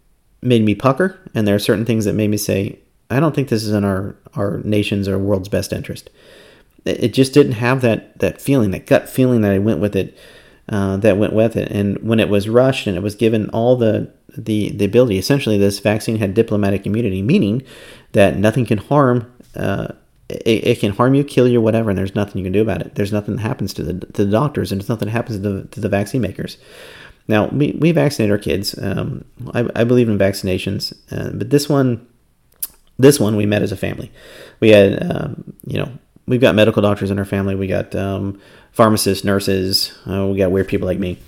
[0.42, 2.80] made me pucker, and there are certain things that made me say,
[3.10, 6.10] I don't think this is in our, our nation's or world's best interest.
[6.86, 10.18] It just didn't have that, that feeling, that gut feeling that I went with it,
[10.70, 11.72] uh, that went with it.
[11.72, 15.58] And when it was rushed and it was given all the, the, the ability, essentially,
[15.58, 17.64] this vaccine had diplomatic immunity, meaning
[18.12, 19.32] that nothing can harm.
[19.56, 19.90] Uh,
[20.30, 22.96] it, can harm you, kill you, whatever, and there's nothing you can do about it.
[22.96, 25.50] There's nothing that happens to the to the doctors, and there's nothing that happens to
[25.50, 26.58] the, to the vaccine makers.
[27.28, 28.78] Now, we, we vaccinate our kids.
[28.82, 32.06] Um, I, I, believe in vaccinations, uh, but this one,
[32.98, 34.12] this one we met as a family.
[34.60, 35.92] We had, um, you know,
[36.28, 37.56] we've got medical doctors in our family.
[37.56, 38.40] We got um,
[38.72, 39.98] pharmacists, nurses.
[40.10, 41.20] Uh, we got weird people like me.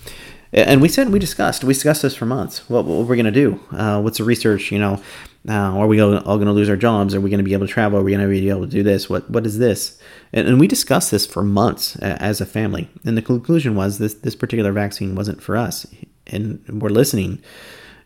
[0.52, 1.62] And we said we discussed.
[1.62, 2.68] We discussed this for months.
[2.68, 3.60] What, what we're gonna do?
[3.70, 4.72] Uh, what's the research?
[4.72, 5.02] You know,
[5.48, 7.14] uh, are we all going to lose our jobs?
[7.14, 7.98] Are we going to be able to travel?
[7.98, 9.08] Are we going to be able to do this?
[9.08, 9.98] What What is this?
[10.32, 12.90] And, and, we discussed this for months as a family.
[13.06, 15.86] And the conclusion was this this particular vaccine wasn't for us.
[16.26, 17.40] And we're listening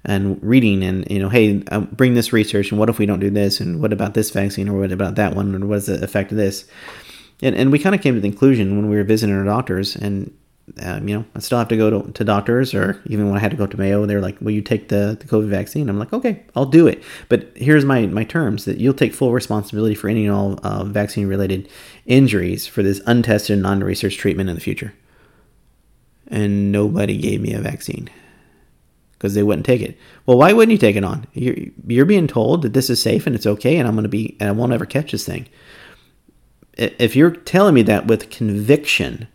[0.05, 2.71] and reading and you know, hey, um, bring this research.
[2.71, 3.61] And what if we don't do this?
[3.61, 4.69] And what about this vaccine?
[4.69, 5.55] Or what about that one?
[5.55, 6.67] And what is the effect of this?
[7.43, 9.97] And, and we kind of came to the conclusion when we were visiting our doctors
[9.97, 10.33] and
[10.81, 13.41] um, you know, I still have to go to, to doctors, or even when I
[13.41, 15.99] had to go to Mayo, they're like, "Will you take the, the COVID vaccine?" I'm
[15.99, 19.95] like, "Okay, I'll do it." But here's my my terms: that you'll take full responsibility
[19.95, 21.69] for any and all uh, vaccine related
[22.07, 24.95] injuries for this untested, non research treatment in the future.
[26.29, 28.09] And nobody gave me a vaccine
[29.25, 29.97] because they wouldn't take it.
[30.27, 31.27] Well, why wouldn't you take it on?
[31.33, 31.57] You're
[31.87, 34.37] you're being told that this is safe and it's okay, and I'm going to be
[34.39, 35.49] and I won't ever catch this thing.
[36.77, 39.29] If you're telling me that with conviction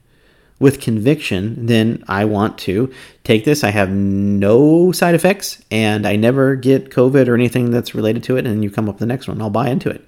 [0.60, 3.64] with conviction, then I want to take this.
[3.64, 8.36] I have no side effects and I never get COVID or anything that's related to
[8.36, 8.46] it.
[8.46, 10.06] And you come up with the next one, I'll buy into it.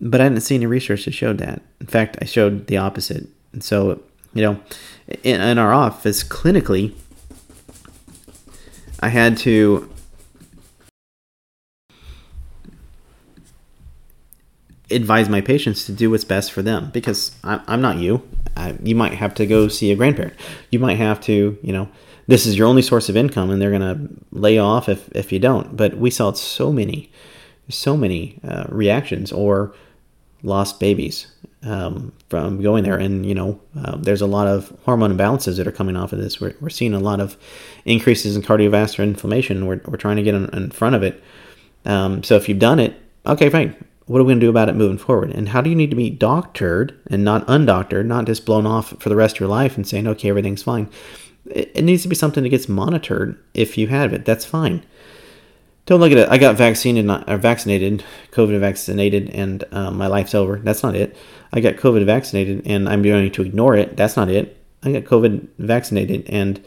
[0.00, 1.60] But I didn't see any research that showed that.
[1.80, 3.26] In fact, I showed the opposite.
[3.52, 4.00] And so,
[4.32, 4.60] you know,
[5.22, 6.94] in, in our office, clinically,
[9.00, 9.90] I had to
[14.90, 18.22] advise my patients to do what's best for them because I'm not you.
[18.82, 20.34] You might have to go see a grandparent.
[20.70, 21.88] You might have to, you know,
[22.26, 25.32] this is your only source of income and they're going to lay off if, if
[25.32, 25.76] you don't.
[25.76, 27.10] But we saw so many,
[27.68, 29.74] so many uh, reactions or
[30.42, 31.26] lost babies
[31.66, 32.96] um, from going there.
[32.96, 36.18] And, you know, uh, there's a lot of hormone imbalances that are coming off of
[36.18, 36.40] this.
[36.40, 37.36] We're, we're seeing a lot of
[37.84, 39.66] increases in cardiovascular inflammation.
[39.66, 41.22] We're, we're trying to get in, in front of it.
[41.84, 43.76] Um, so if you've done it, okay, fine
[44.06, 45.30] what are we going to do about it moving forward?
[45.30, 48.94] And how do you need to be doctored and not undoctored, not just blown off
[49.00, 50.88] for the rest of your life and saying, okay, everything's fine?
[51.46, 54.24] It, it needs to be something that gets monitored if you have it.
[54.24, 54.84] That's fine.
[55.86, 56.28] Don't look at it.
[56.28, 60.58] I got vaccinated, not, or vaccinated, COVID vaccinated, and um, my life's over.
[60.58, 61.16] That's not it.
[61.52, 63.96] I got COVID vaccinated, and I'm going to ignore it.
[63.96, 64.62] That's not it.
[64.82, 66.64] I got COVID vaccinated, and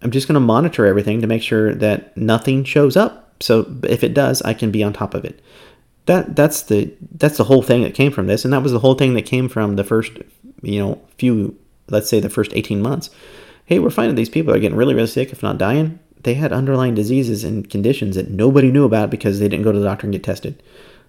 [0.00, 3.34] I'm just going to monitor everything to make sure that nothing shows up.
[3.42, 5.42] So if it does, I can be on top of it
[6.06, 8.78] that that's the that's the whole thing that came from this and that was the
[8.78, 10.12] whole thing that came from the first
[10.62, 11.56] you know few
[11.88, 13.10] let's say the first 18 months
[13.64, 16.52] hey we're finding these people are getting really really sick if not dying they had
[16.52, 20.06] underlying diseases and conditions that nobody knew about because they didn't go to the doctor
[20.06, 20.62] and get tested.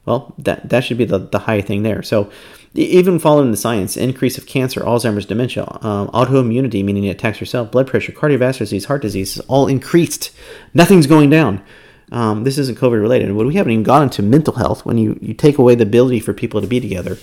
[0.05, 2.03] Well that that should be the, the high thing there.
[2.03, 2.31] So
[2.75, 7.71] even following the science increase of cancer alzheimer's dementia um, autoimmunity meaning it attacks yourself
[7.71, 10.31] blood pressure cardiovascular disease heart disease is all increased.
[10.73, 11.63] Nothing's going down.
[12.11, 15.17] Um, this isn't COVID related, but we haven't even gone into mental health when you,
[15.21, 17.17] you take away the ability for people to be together,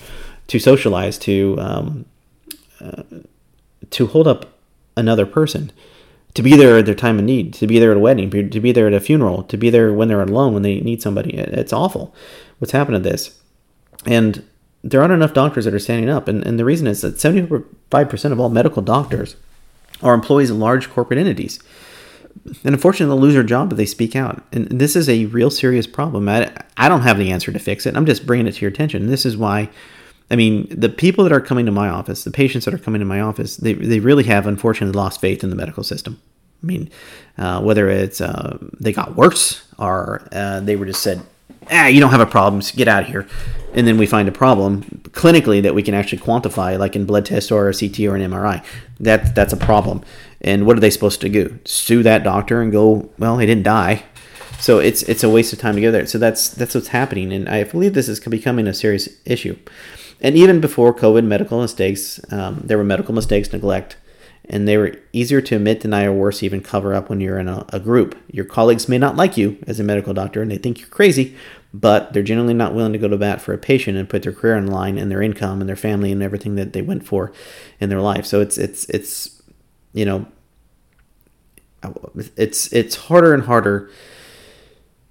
[0.47, 2.05] to socialize, to um,
[2.81, 3.03] uh,
[3.91, 4.57] to hold up
[4.97, 5.71] another person,
[6.33, 8.59] to be there at their time of need, to be there at a wedding, to
[8.59, 11.35] be there at a funeral, to be there when they're alone when they need somebody.
[11.35, 12.13] It's awful
[12.59, 13.39] what's happened to this,
[14.05, 14.43] and
[14.83, 17.63] there aren't enough doctors that are standing up, and, and the reason is that seventy
[17.89, 19.35] five percent of all medical doctors
[20.01, 21.59] are employees of large corporate entities
[22.45, 24.43] and unfortunately, they'll lose their job if they speak out.
[24.51, 26.27] And this is a real serious problem.
[26.27, 27.95] I, I don't have the answer to fix it.
[27.95, 29.07] I'm just bringing it to your attention.
[29.07, 29.69] This is why,
[30.33, 32.97] I mean, the people that are coming to my office, the patients that are coming
[32.97, 36.19] to my office, they, they really have unfortunately lost faith in the medical system.
[36.63, 36.89] I mean,
[37.37, 41.21] uh, whether it's uh, they got worse or uh, they were just said,
[41.69, 43.27] ah, you don't have a problem, so get out of here.
[43.75, 47.27] And then we find a problem clinically that we can actually quantify, like in blood
[47.27, 48.65] test or a CT or an MRI.
[48.99, 50.01] That that's a problem.
[50.41, 51.59] And what are they supposed to do?
[51.63, 54.03] Sue that doctor and go, well, he didn't die.
[54.59, 56.07] So it's it's a waste of time to go there.
[56.07, 59.57] So that's that's what's happening, and I believe this is becoming a serious issue.
[60.23, 63.97] And even before COVID, medical mistakes, um, there were medical mistakes, neglect,
[64.45, 67.49] and they were easier to admit, deny, or worse, even cover up when you're in
[67.49, 68.17] a, a, group.
[68.31, 71.35] Your colleagues may not like you as a medical doctor and they think you're crazy,
[71.73, 74.31] but they're generally not willing to go to bat for a patient and put their
[74.33, 77.31] career the line and their income and their family and everything that they went for
[77.79, 78.25] in their life.
[78.25, 79.41] So it's it's it's
[79.93, 80.25] you know
[82.37, 83.89] it's it's harder and harder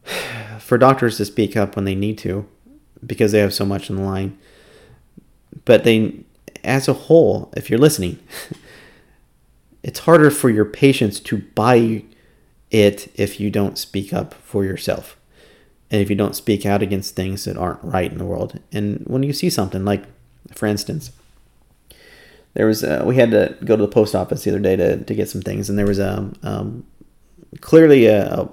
[0.58, 2.46] for doctors to speak up when they need to
[3.04, 4.38] because they have so much on the line.
[5.64, 6.24] But they
[6.64, 8.18] as a whole, if you're listening,
[9.82, 12.04] it's harder for your patients to buy
[12.70, 15.18] it if you don't speak up for yourself
[15.90, 18.58] and if you don't speak out against things that aren't right in the world.
[18.72, 20.04] And when you see something like,
[20.54, 21.12] for instance,
[22.54, 25.04] there was a, we had to go to the post office the other day to,
[25.04, 26.84] to get some things, and there was a um,
[27.60, 28.48] clearly a,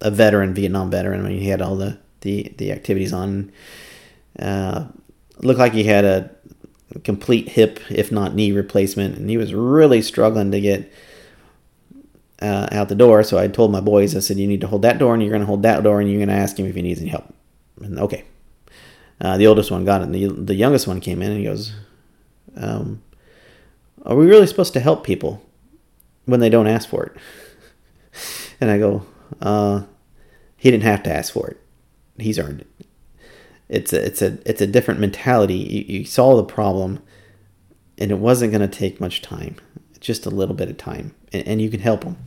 [0.00, 1.24] a veteran, Vietnam veteran.
[1.24, 3.50] I mean, he had all the the, the activities on.
[4.38, 4.86] Uh,
[5.42, 6.30] looked like he had a
[7.04, 10.92] complete hip, if not knee replacement, and he was really struggling to get
[12.42, 13.22] uh, out the door.
[13.22, 15.30] So I told my boys, I said, "You need to hold that door, and you're
[15.30, 17.10] going to hold that door, and you're going to ask him if he needs any
[17.10, 17.32] help."
[17.80, 18.24] And okay,
[19.20, 20.04] uh, the oldest one got it.
[20.04, 21.72] And the the youngest one came in and he goes,
[22.56, 23.02] um,
[24.04, 25.42] "Are we really supposed to help people
[26.24, 27.12] when they don't ask for it?"
[28.60, 29.06] and I go,
[29.40, 29.84] uh,
[30.56, 31.60] "He didn't have to ask for it.
[32.18, 32.86] He's earned it."
[33.70, 35.54] It's a it's a it's a different mentality.
[35.54, 37.00] You, you saw the problem,
[37.96, 39.56] and it wasn't going to take much time,
[40.00, 42.18] just a little bit of time, and, and you can help them.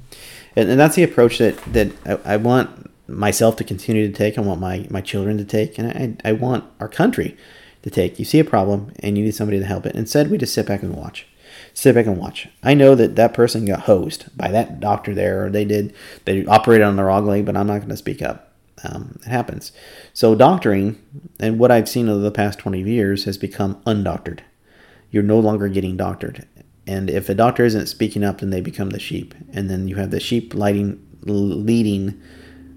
[0.56, 4.38] And, and, that's the approach that that I, I, want myself to continue to take.
[4.38, 7.36] I want my my children to take, and I I want our country
[7.82, 8.20] to take.
[8.20, 9.96] You see a problem, and you need somebody to help it.
[9.96, 11.28] Instead, we just sit back and watch.
[11.74, 12.48] Sit back and watch.
[12.64, 16.46] I know that that person got hosed by that doctor there, or they did they
[16.46, 18.53] operated on the wrong leg, but I'm not going to speak up
[18.84, 19.72] um, it happens.
[20.14, 21.02] So doctoring,
[21.40, 24.40] and what I've seen over the past 20 years, has become undoctored.
[25.12, 26.48] You're no longer getting doctored.
[26.88, 29.34] And if a doctor isn't speaking up, then they become the sheep.
[29.54, 32.20] And then you have the sheep lighting, leading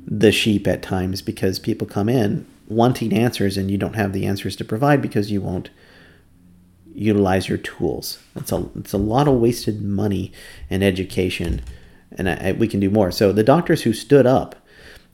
[0.06, 4.26] the sheep at times because people come in wanting answers and you don't have the
[4.26, 5.70] answers to provide because you won't
[6.94, 8.18] utilize your tools.
[8.34, 10.32] It's a, it's a lot of wasted money
[10.70, 11.62] and education.
[12.12, 13.10] And I, I, we can do more.
[13.10, 14.56] So the doctors who stood up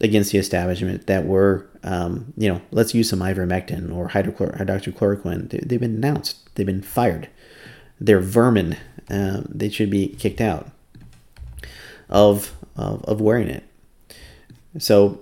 [0.03, 5.51] against the establishment that were, um, you know, let's use some ivermectin or hydrochlor- hydroxychloroquine.
[5.51, 6.55] They, have been announced.
[6.55, 7.29] They've been fired.
[8.01, 8.77] They're vermin.
[9.09, 10.71] Um, they should be kicked out
[12.09, 13.65] of, of, of wearing it.
[14.79, 15.21] So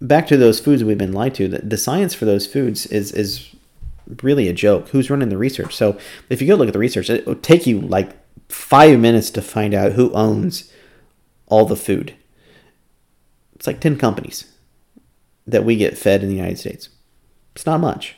[0.00, 1.48] back to those foods we've been lied to.
[1.48, 3.54] The, the science for those foods is is
[4.22, 4.88] really a joke.
[4.88, 5.74] Who's running the research?
[5.74, 8.12] So if you go look at the research, it will take you like
[8.48, 10.70] five minutes to find out who owns
[11.46, 12.14] all the food.
[13.64, 14.44] It's like 10 companies
[15.46, 16.90] that we get fed in the United States.
[17.54, 18.14] It's not much.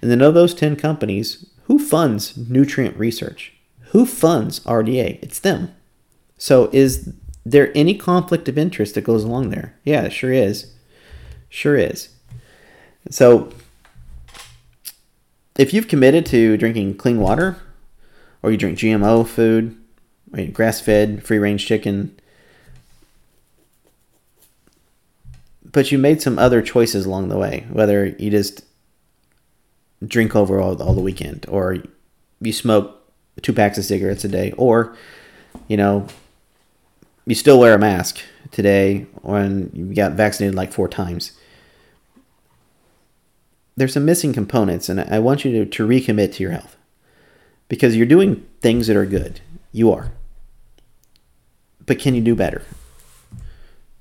[0.00, 3.52] And then of those 10 companies, who funds nutrient research?
[3.90, 5.20] Who funds RDA?
[5.22, 5.72] It's them.
[6.36, 7.12] So is
[7.46, 9.78] there any conflict of interest that goes along there?
[9.84, 10.72] Yeah, it sure is.
[11.48, 12.08] Sure is.
[13.08, 13.50] So
[15.56, 17.56] if you've committed to drinking clean water,
[18.42, 19.80] or you drink GMO food,
[20.52, 22.18] grass fed, free range chicken,
[25.72, 28.64] but you made some other choices along the way, whether you just
[30.06, 31.78] drink over all, all the weekend or
[32.40, 32.98] you smoke
[33.40, 34.96] two packs of cigarettes a day or
[35.68, 36.06] you know
[37.24, 41.32] you still wear a mask today when you got vaccinated like four times.
[43.76, 46.76] There's some missing components and i want you to, to recommit to your health
[47.68, 49.40] because you're doing things that are good.
[49.70, 50.12] You are.
[51.86, 52.62] But can you do better?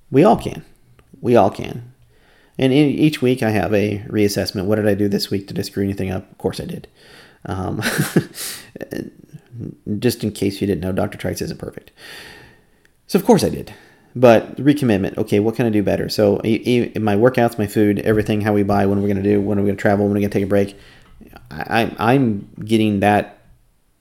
[0.10, 0.66] We all can
[1.22, 1.94] we all can.
[2.58, 4.66] And in, each week I have a reassessment.
[4.66, 5.48] What did I do this week?
[5.48, 6.30] Did I screw anything up?
[6.32, 6.88] Of course I did.
[7.46, 7.82] Um,
[10.00, 11.18] just in case you didn't know, Dr.
[11.18, 11.92] Trice isn't perfect.
[13.08, 13.74] So of course I did.
[14.16, 15.18] But recommitment.
[15.18, 16.10] Okay, what can I do better?
[16.10, 19.58] So my workouts, my food, everything, how we buy, when we're going to do, when
[19.58, 20.76] are we going to travel, when are we going to take a break.
[21.50, 23.38] I, I'm getting that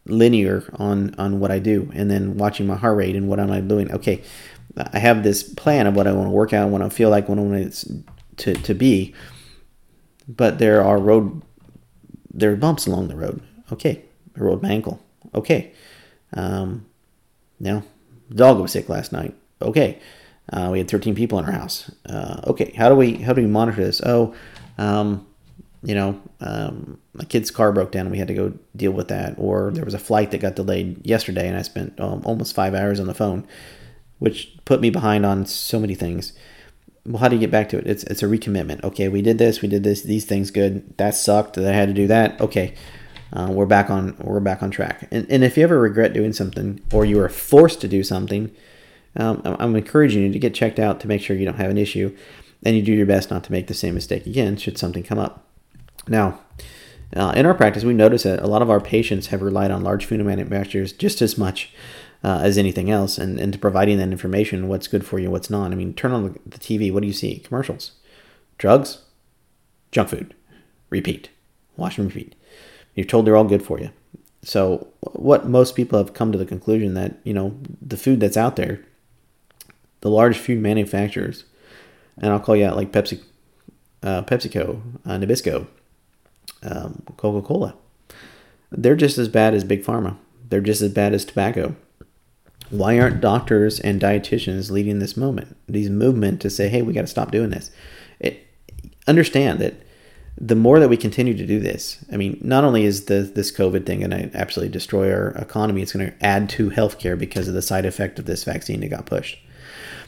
[0.07, 3.51] linear on on what I do, and then watching my heart rate and what am
[3.51, 3.92] I doing.
[3.92, 4.22] Okay,
[4.76, 7.28] I have this plan of what I want to work out, what I feel like,
[7.28, 7.86] what I want
[8.38, 9.14] to to be.
[10.28, 11.42] But there are road,
[12.32, 13.42] there are bumps along the road.
[13.72, 14.04] Okay,
[14.36, 15.02] I rolled my ankle.
[15.34, 15.72] Okay,
[16.34, 16.86] um,
[17.58, 17.82] now
[18.28, 19.34] the dog was sick last night.
[19.60, 19.98] Okay,
[20.52, 21.90] uh, we had 13 people in our house.
[22.06, 24.00] Uh, okay, how do we how do we monitor this?
[24.04, 24.34] Oh,
[24.78, 25.26] um,
[25.82, 29.08] you know, um, my kid's car broke down and we had to go deal with
[29.08, 29.34] that.
[29.38, 32.74] Or there was a flight that got delayed yesterday and I spent um, almost five
[32.74, 33.46] hours on the phone
[34.20, 36.32] which put me behind on so many things.
[37.04, 37.86] Well, how do you get back to it?
[37.86, 38.84] It's it's a recommitment.
[38.84, 40.96] Okay, we did this, we did this, these things good.
[40.98, 42.40] That sucked that I had to do that.
[42.40, 42.74] Okay,
[43.32, 45.08] uh, we're back on we're back on track.
[45.10, 48.50] And, and if you ever regret doing something or you are forced to do something,
[49.16, 51.78] um, I'm encouraging you to get checked out to make sure you don't have an
[51.78, 52.14] issue,
[52.62, 55.18] and you do your best not to make the same mistake again should something come
[55.18, 55.46] up.
[56.06, 56.40] Now,
[57.16, 59.82] uh, in our practice, we notice that a lot of our patients have relied on
[59.82, 61.72] large food manufacturers just as much
[62.22, 65.50] uh, as anything else, and, and to providing that information, what's good for you, what's
[65.50, 65.72] not.
[65.72, 67.38] I mean, turn on the TV, what do you see?
[67.38, 67.92] Commercials,
[68.58, 69.04] drugs,
[69.90, 70.34] junk food,
[70.90, 71.30] repeat,
[71.76, 72.34] wash and repeat.
[72.94, 73.90] You're told they're all good for you.
[74.42, 78.36] So, what most people have come to the conclusion that you know the food that's
[78.36, 78.84] out there,
[80.00, 81.44] the large food manufacturers,
[82.18, 83.22] and I'll call you out like Pepsi,
[84.02, 85.66] uh, PepsiCo, uh, Nabisco,
[86.62, 87.74] um, Coca Cola.
[88.70, 90.16] They're just as bad as Big Pharma.
[90.48, 91.76] They're just as bad as tobacco.
[92.70, 97.02] Why aren't doctors and dietitians leading this moment, these movement to say, "Hey, we got
[97.02, 97.70] to stop doing this"?
[98.20, 98.46] It,
[99.06, 99.74] understand that
[100.38, 103.52] the more that we continue to do this, I mean, not only is the this
[103.52, 107.48] COVID thing going to absolutely destroy our economy, it's going to add to healthcare because
[107.48, 109.38] of the side effect of this vaccine that got pushed.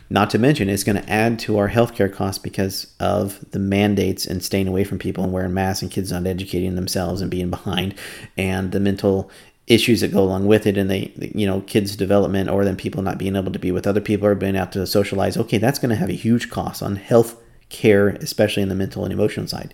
[0.09, 4.27] Not to mention, it's going to add to our healthcare costs because of the mandates
[4.27, 7.51] and staying away from people and wearing masks and kids not educating themselves and being
[7.51, 7.95] behind,
[8.37, 9.31] and the mental
[9.67, 13.01] issues that go along with it and they you know kids development or then people
[13.01, 15.79] not being able to be with other people or being out to socialize okay that's
[15.79, 19.47] going to have a huge cost on health care especially in the mental and emotional
[19.47, 19.73] side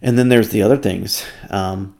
[0.00, 1.96] and then there's the other things um,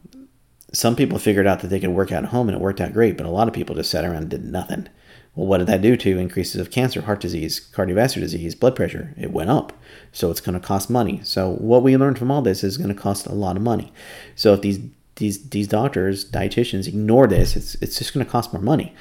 [0.71, 2.93] some people figured out that they could work out at home and it worked out
[2.93, 4.87] great but a lot of people just sat around and did nothing
[5.35, 9.13] well, what did that do to increases of cancer, heart disease, cardiovascular disease, blood pressure?
[9.17, 9.73] It went up.
[10.13, 11.19] So it's going to cost money.
[11.23, 13.91] So what we learned from all this is going to cost a lot of money.
[14.35, 14.79] So if these
[15.15, 18.93] these these doctors, dietitians ignore this, it's it's just going to cost more money.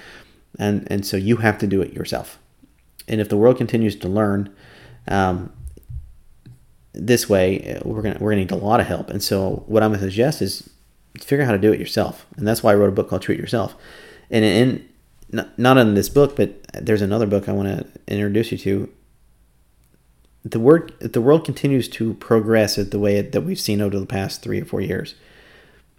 [0.58, 2.38] And and so you have to do it yourself.
[3.08, 4.54] And if the world continues to learn
[5.08, 5.52] um,
[6.92, 9.10] this way, we're gonna we're gonna need a lot of help.
[9.10, 10.70] And so what I'm gonna suggest is
[11.20, 12.26] figure out how to do it yourself.
[12.36, 13.74] And that's why I wrote a book called Treat Yourself.
[14.30, 14.88] And in
[15.30, 18.92] not, not in this book, but there's another book I want to introduce you to.
[20.44, 24.06] The word the world continues to progress at the way that we've seen over the
[24.06, 25.14] past three or four years.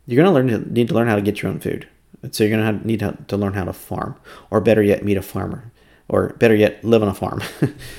[0.07, 1.87] You're going to learn to, need to learn how to get your own food.
[2.31, 4.15] So you're going to need to, learn how to farm,
[4.49, 5.71] or better yet, meet a farmer,
[6.07, 7.41] or better yet, live on a farm.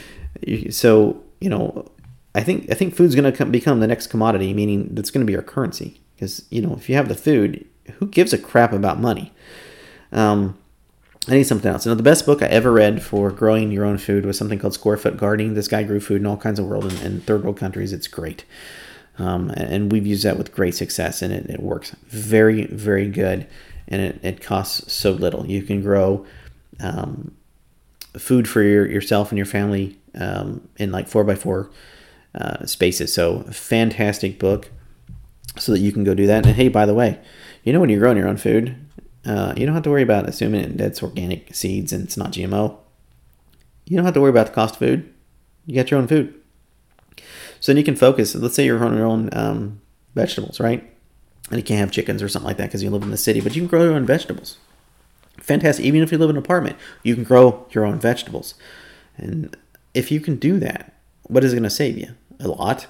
[0.70, 1.90] so you know,
[2.34, 5.30] I think I think food's going to become the next commodity, meaning that's going to
[5.30, 6.00] be our currency.
[6.14, 9.32] Because you know, if you have the food, who gives a crap about money?
[10.12, 10.58] Um,
[11.28, 11.86] I need something else.
[11.86, 14.74] Now, the best book I ever read for growing your own food was something called
[14.74, 15.54] Square Foot Gardening.
[15.54, 17.92] This guy grew food in all kinds of world and, and third world countries.
[17.92, 18.44] It's great.
[19.18, 23.46] Um, and we've used that with great success, and it, it works very, very good.
[23.88, 25.46] And it, it costs so little.
[25.46, 26.26] You can grow
[26.80, 27.34] um,
[28.18, 31.70] food for your, yourself and your family um, in like four by four
[32.34, 33.14] uh, spaces.
[33.14, 34.70] So, fantastic book
[35.58, 36.46] so that you can go do that.
[36.46, 37.18] And hey, by the way,
[37.62, 38.76] you know when you're growing your own food,
[39.24, 42.76] uh, you don't have to worry about assuming it's organic seeds and it's not GMO.
[43.86, 45.12] You don't have to worry about the cost of food.
[45.64, 46.34] You get your own food.
[47.66, 48.32] So then you can focus.
[48.36, 49.80] Let's say you're growing your own um,
[50.14, 50.88] vegetables, right?
[51.50, 53.40] And you can't have chickens or something like that because you live in the city,
[53.40, 54.58] but you can grow your own vegetables.
[55.40, 55.84] Fantastic.
[55.84, 58.54] Even if you live in an apartment, you can grow your own vegetables.
[59.16, 59.56] And
[59.94, 60.94] if you can do that,
[61.24, 62.10] what is it going to save you?
[62.38, 62.86] A lot.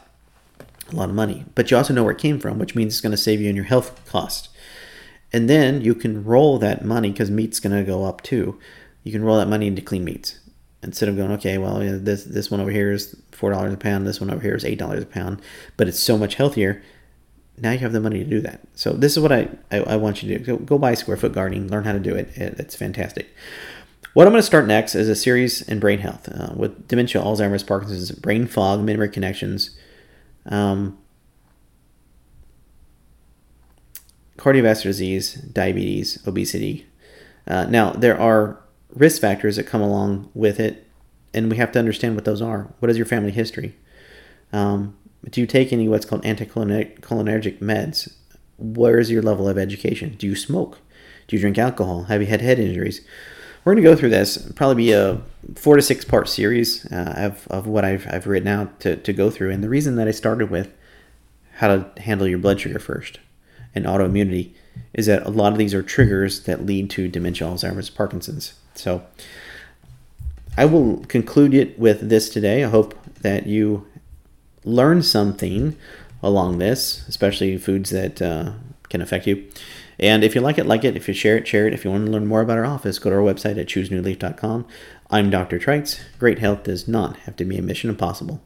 [0.93, 1.47] A lot of money.
[1.55, 3.49] But you also know where it came from, which means it's going to save you
[3.49, 4.51] in your health cost.
[5.33, 8.61] And then you can roll that money because meat's going to go up too.
[9.05, 10.39] You can roll that money into clean meats
[10.83, 14.07] instead of going, okay, well, this this one over here is four dollars a pound,
[14.07, 15.43] this one over here is eight dollars a pound,
[15.77, 16.83] but it's so much healthier.
[17.59, 18.61] Now you have the money to do that.
[18.74, 20.45] So this is what I, I, I want you to do.
[20.45, 22.37] Go, go buy Square Foot Gardening, learn how to do it.
[22.37, 23.29] it it's fantastic.
[24.12, 27.20] What I'm going to start next is a series in brain health uh, with dementia,
[27.22, 29.77] Alzheimer's, Parkinson's, brain fog, memory connections.
[30.47, 30.99] Um,
[34.39, 36.87] cardiovascular disease, diabetes, obesity.
[37.47, 38.61] Uh, now, there are
[38.95, 40.87] risk factors that come along with it,
[41.34, 42.72] and we have to understand what those are.
[42.78, 43.74] What is your family history?
[44.53, 44.97] Um,
[45.28, 48.12] do you take any what's called anticholinergic meds?
[48.59, 50.16] Where is your level of education?
[50.18, 50.78] Do you smoke?
[51.26, 52.05] Do you drink alcohol?
[52.05, 53.01] Have you had head injuries?
[53.64, 54.51] We're going to go through this.
[54.55, 55.20] Probably be a
[55.57, 59.12] four to six part series uh, of, of what I've, I've written out to, to
[59.12, 59.51] go through.
[59.51, 60.72] And the reason that I started with
[61.55, 63.18] how to handle your blood sugar first
[63.74, 64.55] and autoimmunity
[64.95, 68.55] is that a lot of these are triggers that lead to dementia, Alzheimer's, Parkinson's.
[68.79, 69.05] So
[70.57, 72.64] I will conclude it with this today.
[72.64, 73.87] I hope that you
[74.64, 75.77] learn something
[76.22, 78.53] along this, especially foods that uh,
[78.89, 79.49] can affect you.
[79.99, 80.97] And if you like it, like it.
[80.97, 81.72] If you share it, share it.
[81.74, 84.66] If you want to learn more about our office, go to our website at choosenewleaf.com.
[85.11, 85.59] I'm Dr.
[85.59, 86.01] Trites.
[86.18, 88.43] Great health does not have to be a mission impossible.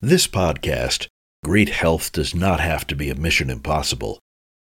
[0.00, 1.08] This podcast
[1.44, 4.20] Great health does not have to be a mission impossible.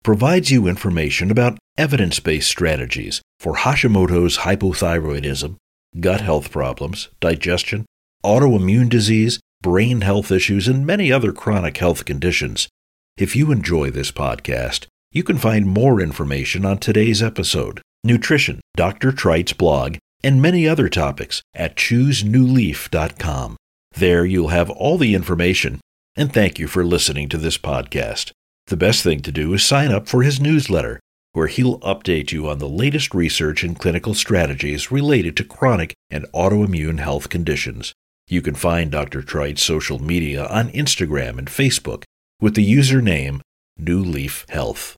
[0.07, 5.57] Provides you information about evidence based strategies for Hashimoto's hypothyroidism,
[5.99, 7.85] gut health problems, digestion,
[8.23, 12.69] autoimmune disease, brain health issues, and many other chronic health conditions.
[13.17, 19.11] If you enjoy this podcast, you can find more information on today's episode, nutrition, Dr.
[19.11, 23.57] Trite's blog, and many other topics at choosenewleaf.com.
[23.91, 25.81] There you'll have all the information,
[26.15, 28.31] and thank you for listening to this podcast.
[28.67, 30.99] The best thing to do is sign up for his newsletter,
[31.31, 36.25] where he'll update you on the latest research and clinical strategies related to chronic and
[36.33, 37.93] autoimmune health conditions.
[38.27, 39.21] You can find Dr.
[39.21, 42.03] Trite's social media on Instagram and Facebook
[42.41, 43.39] with the username
[43.77, 44.97] New Leaf Health.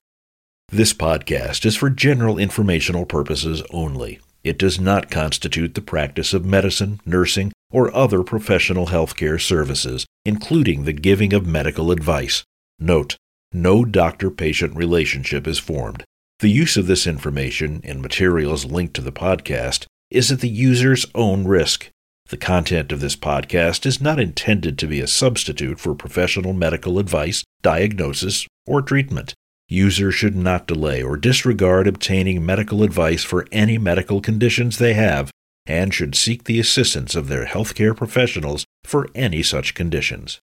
[0.70, 4.18] This podcast is for general informational purposes only.
[4.42, 10.84] It does not constitute the practice of medicine, nursing, or other professional healthcare services, including
[10.84, 12.42] the giving of medical advice.
[12.80, 13.16] Note,
[13.52, 16.04] no doctor patient relationship is formed.
[16.40, 21.06] The use of this information and materials linked to the podcast is at the user's
[21.14, 21.90] own risk.
[22.28, 26.98] The content of this podcast is not intended to be a substitute for professional medical
[26.98, 29.34] advice, diagnosis, or treatment.
[29.68, 35.30] Users should not delay or disregard obtaining medical advice for any medical conditions they have
[35.66, 40.40] and should seek the assistance of their healthcare professionals for any such conditions.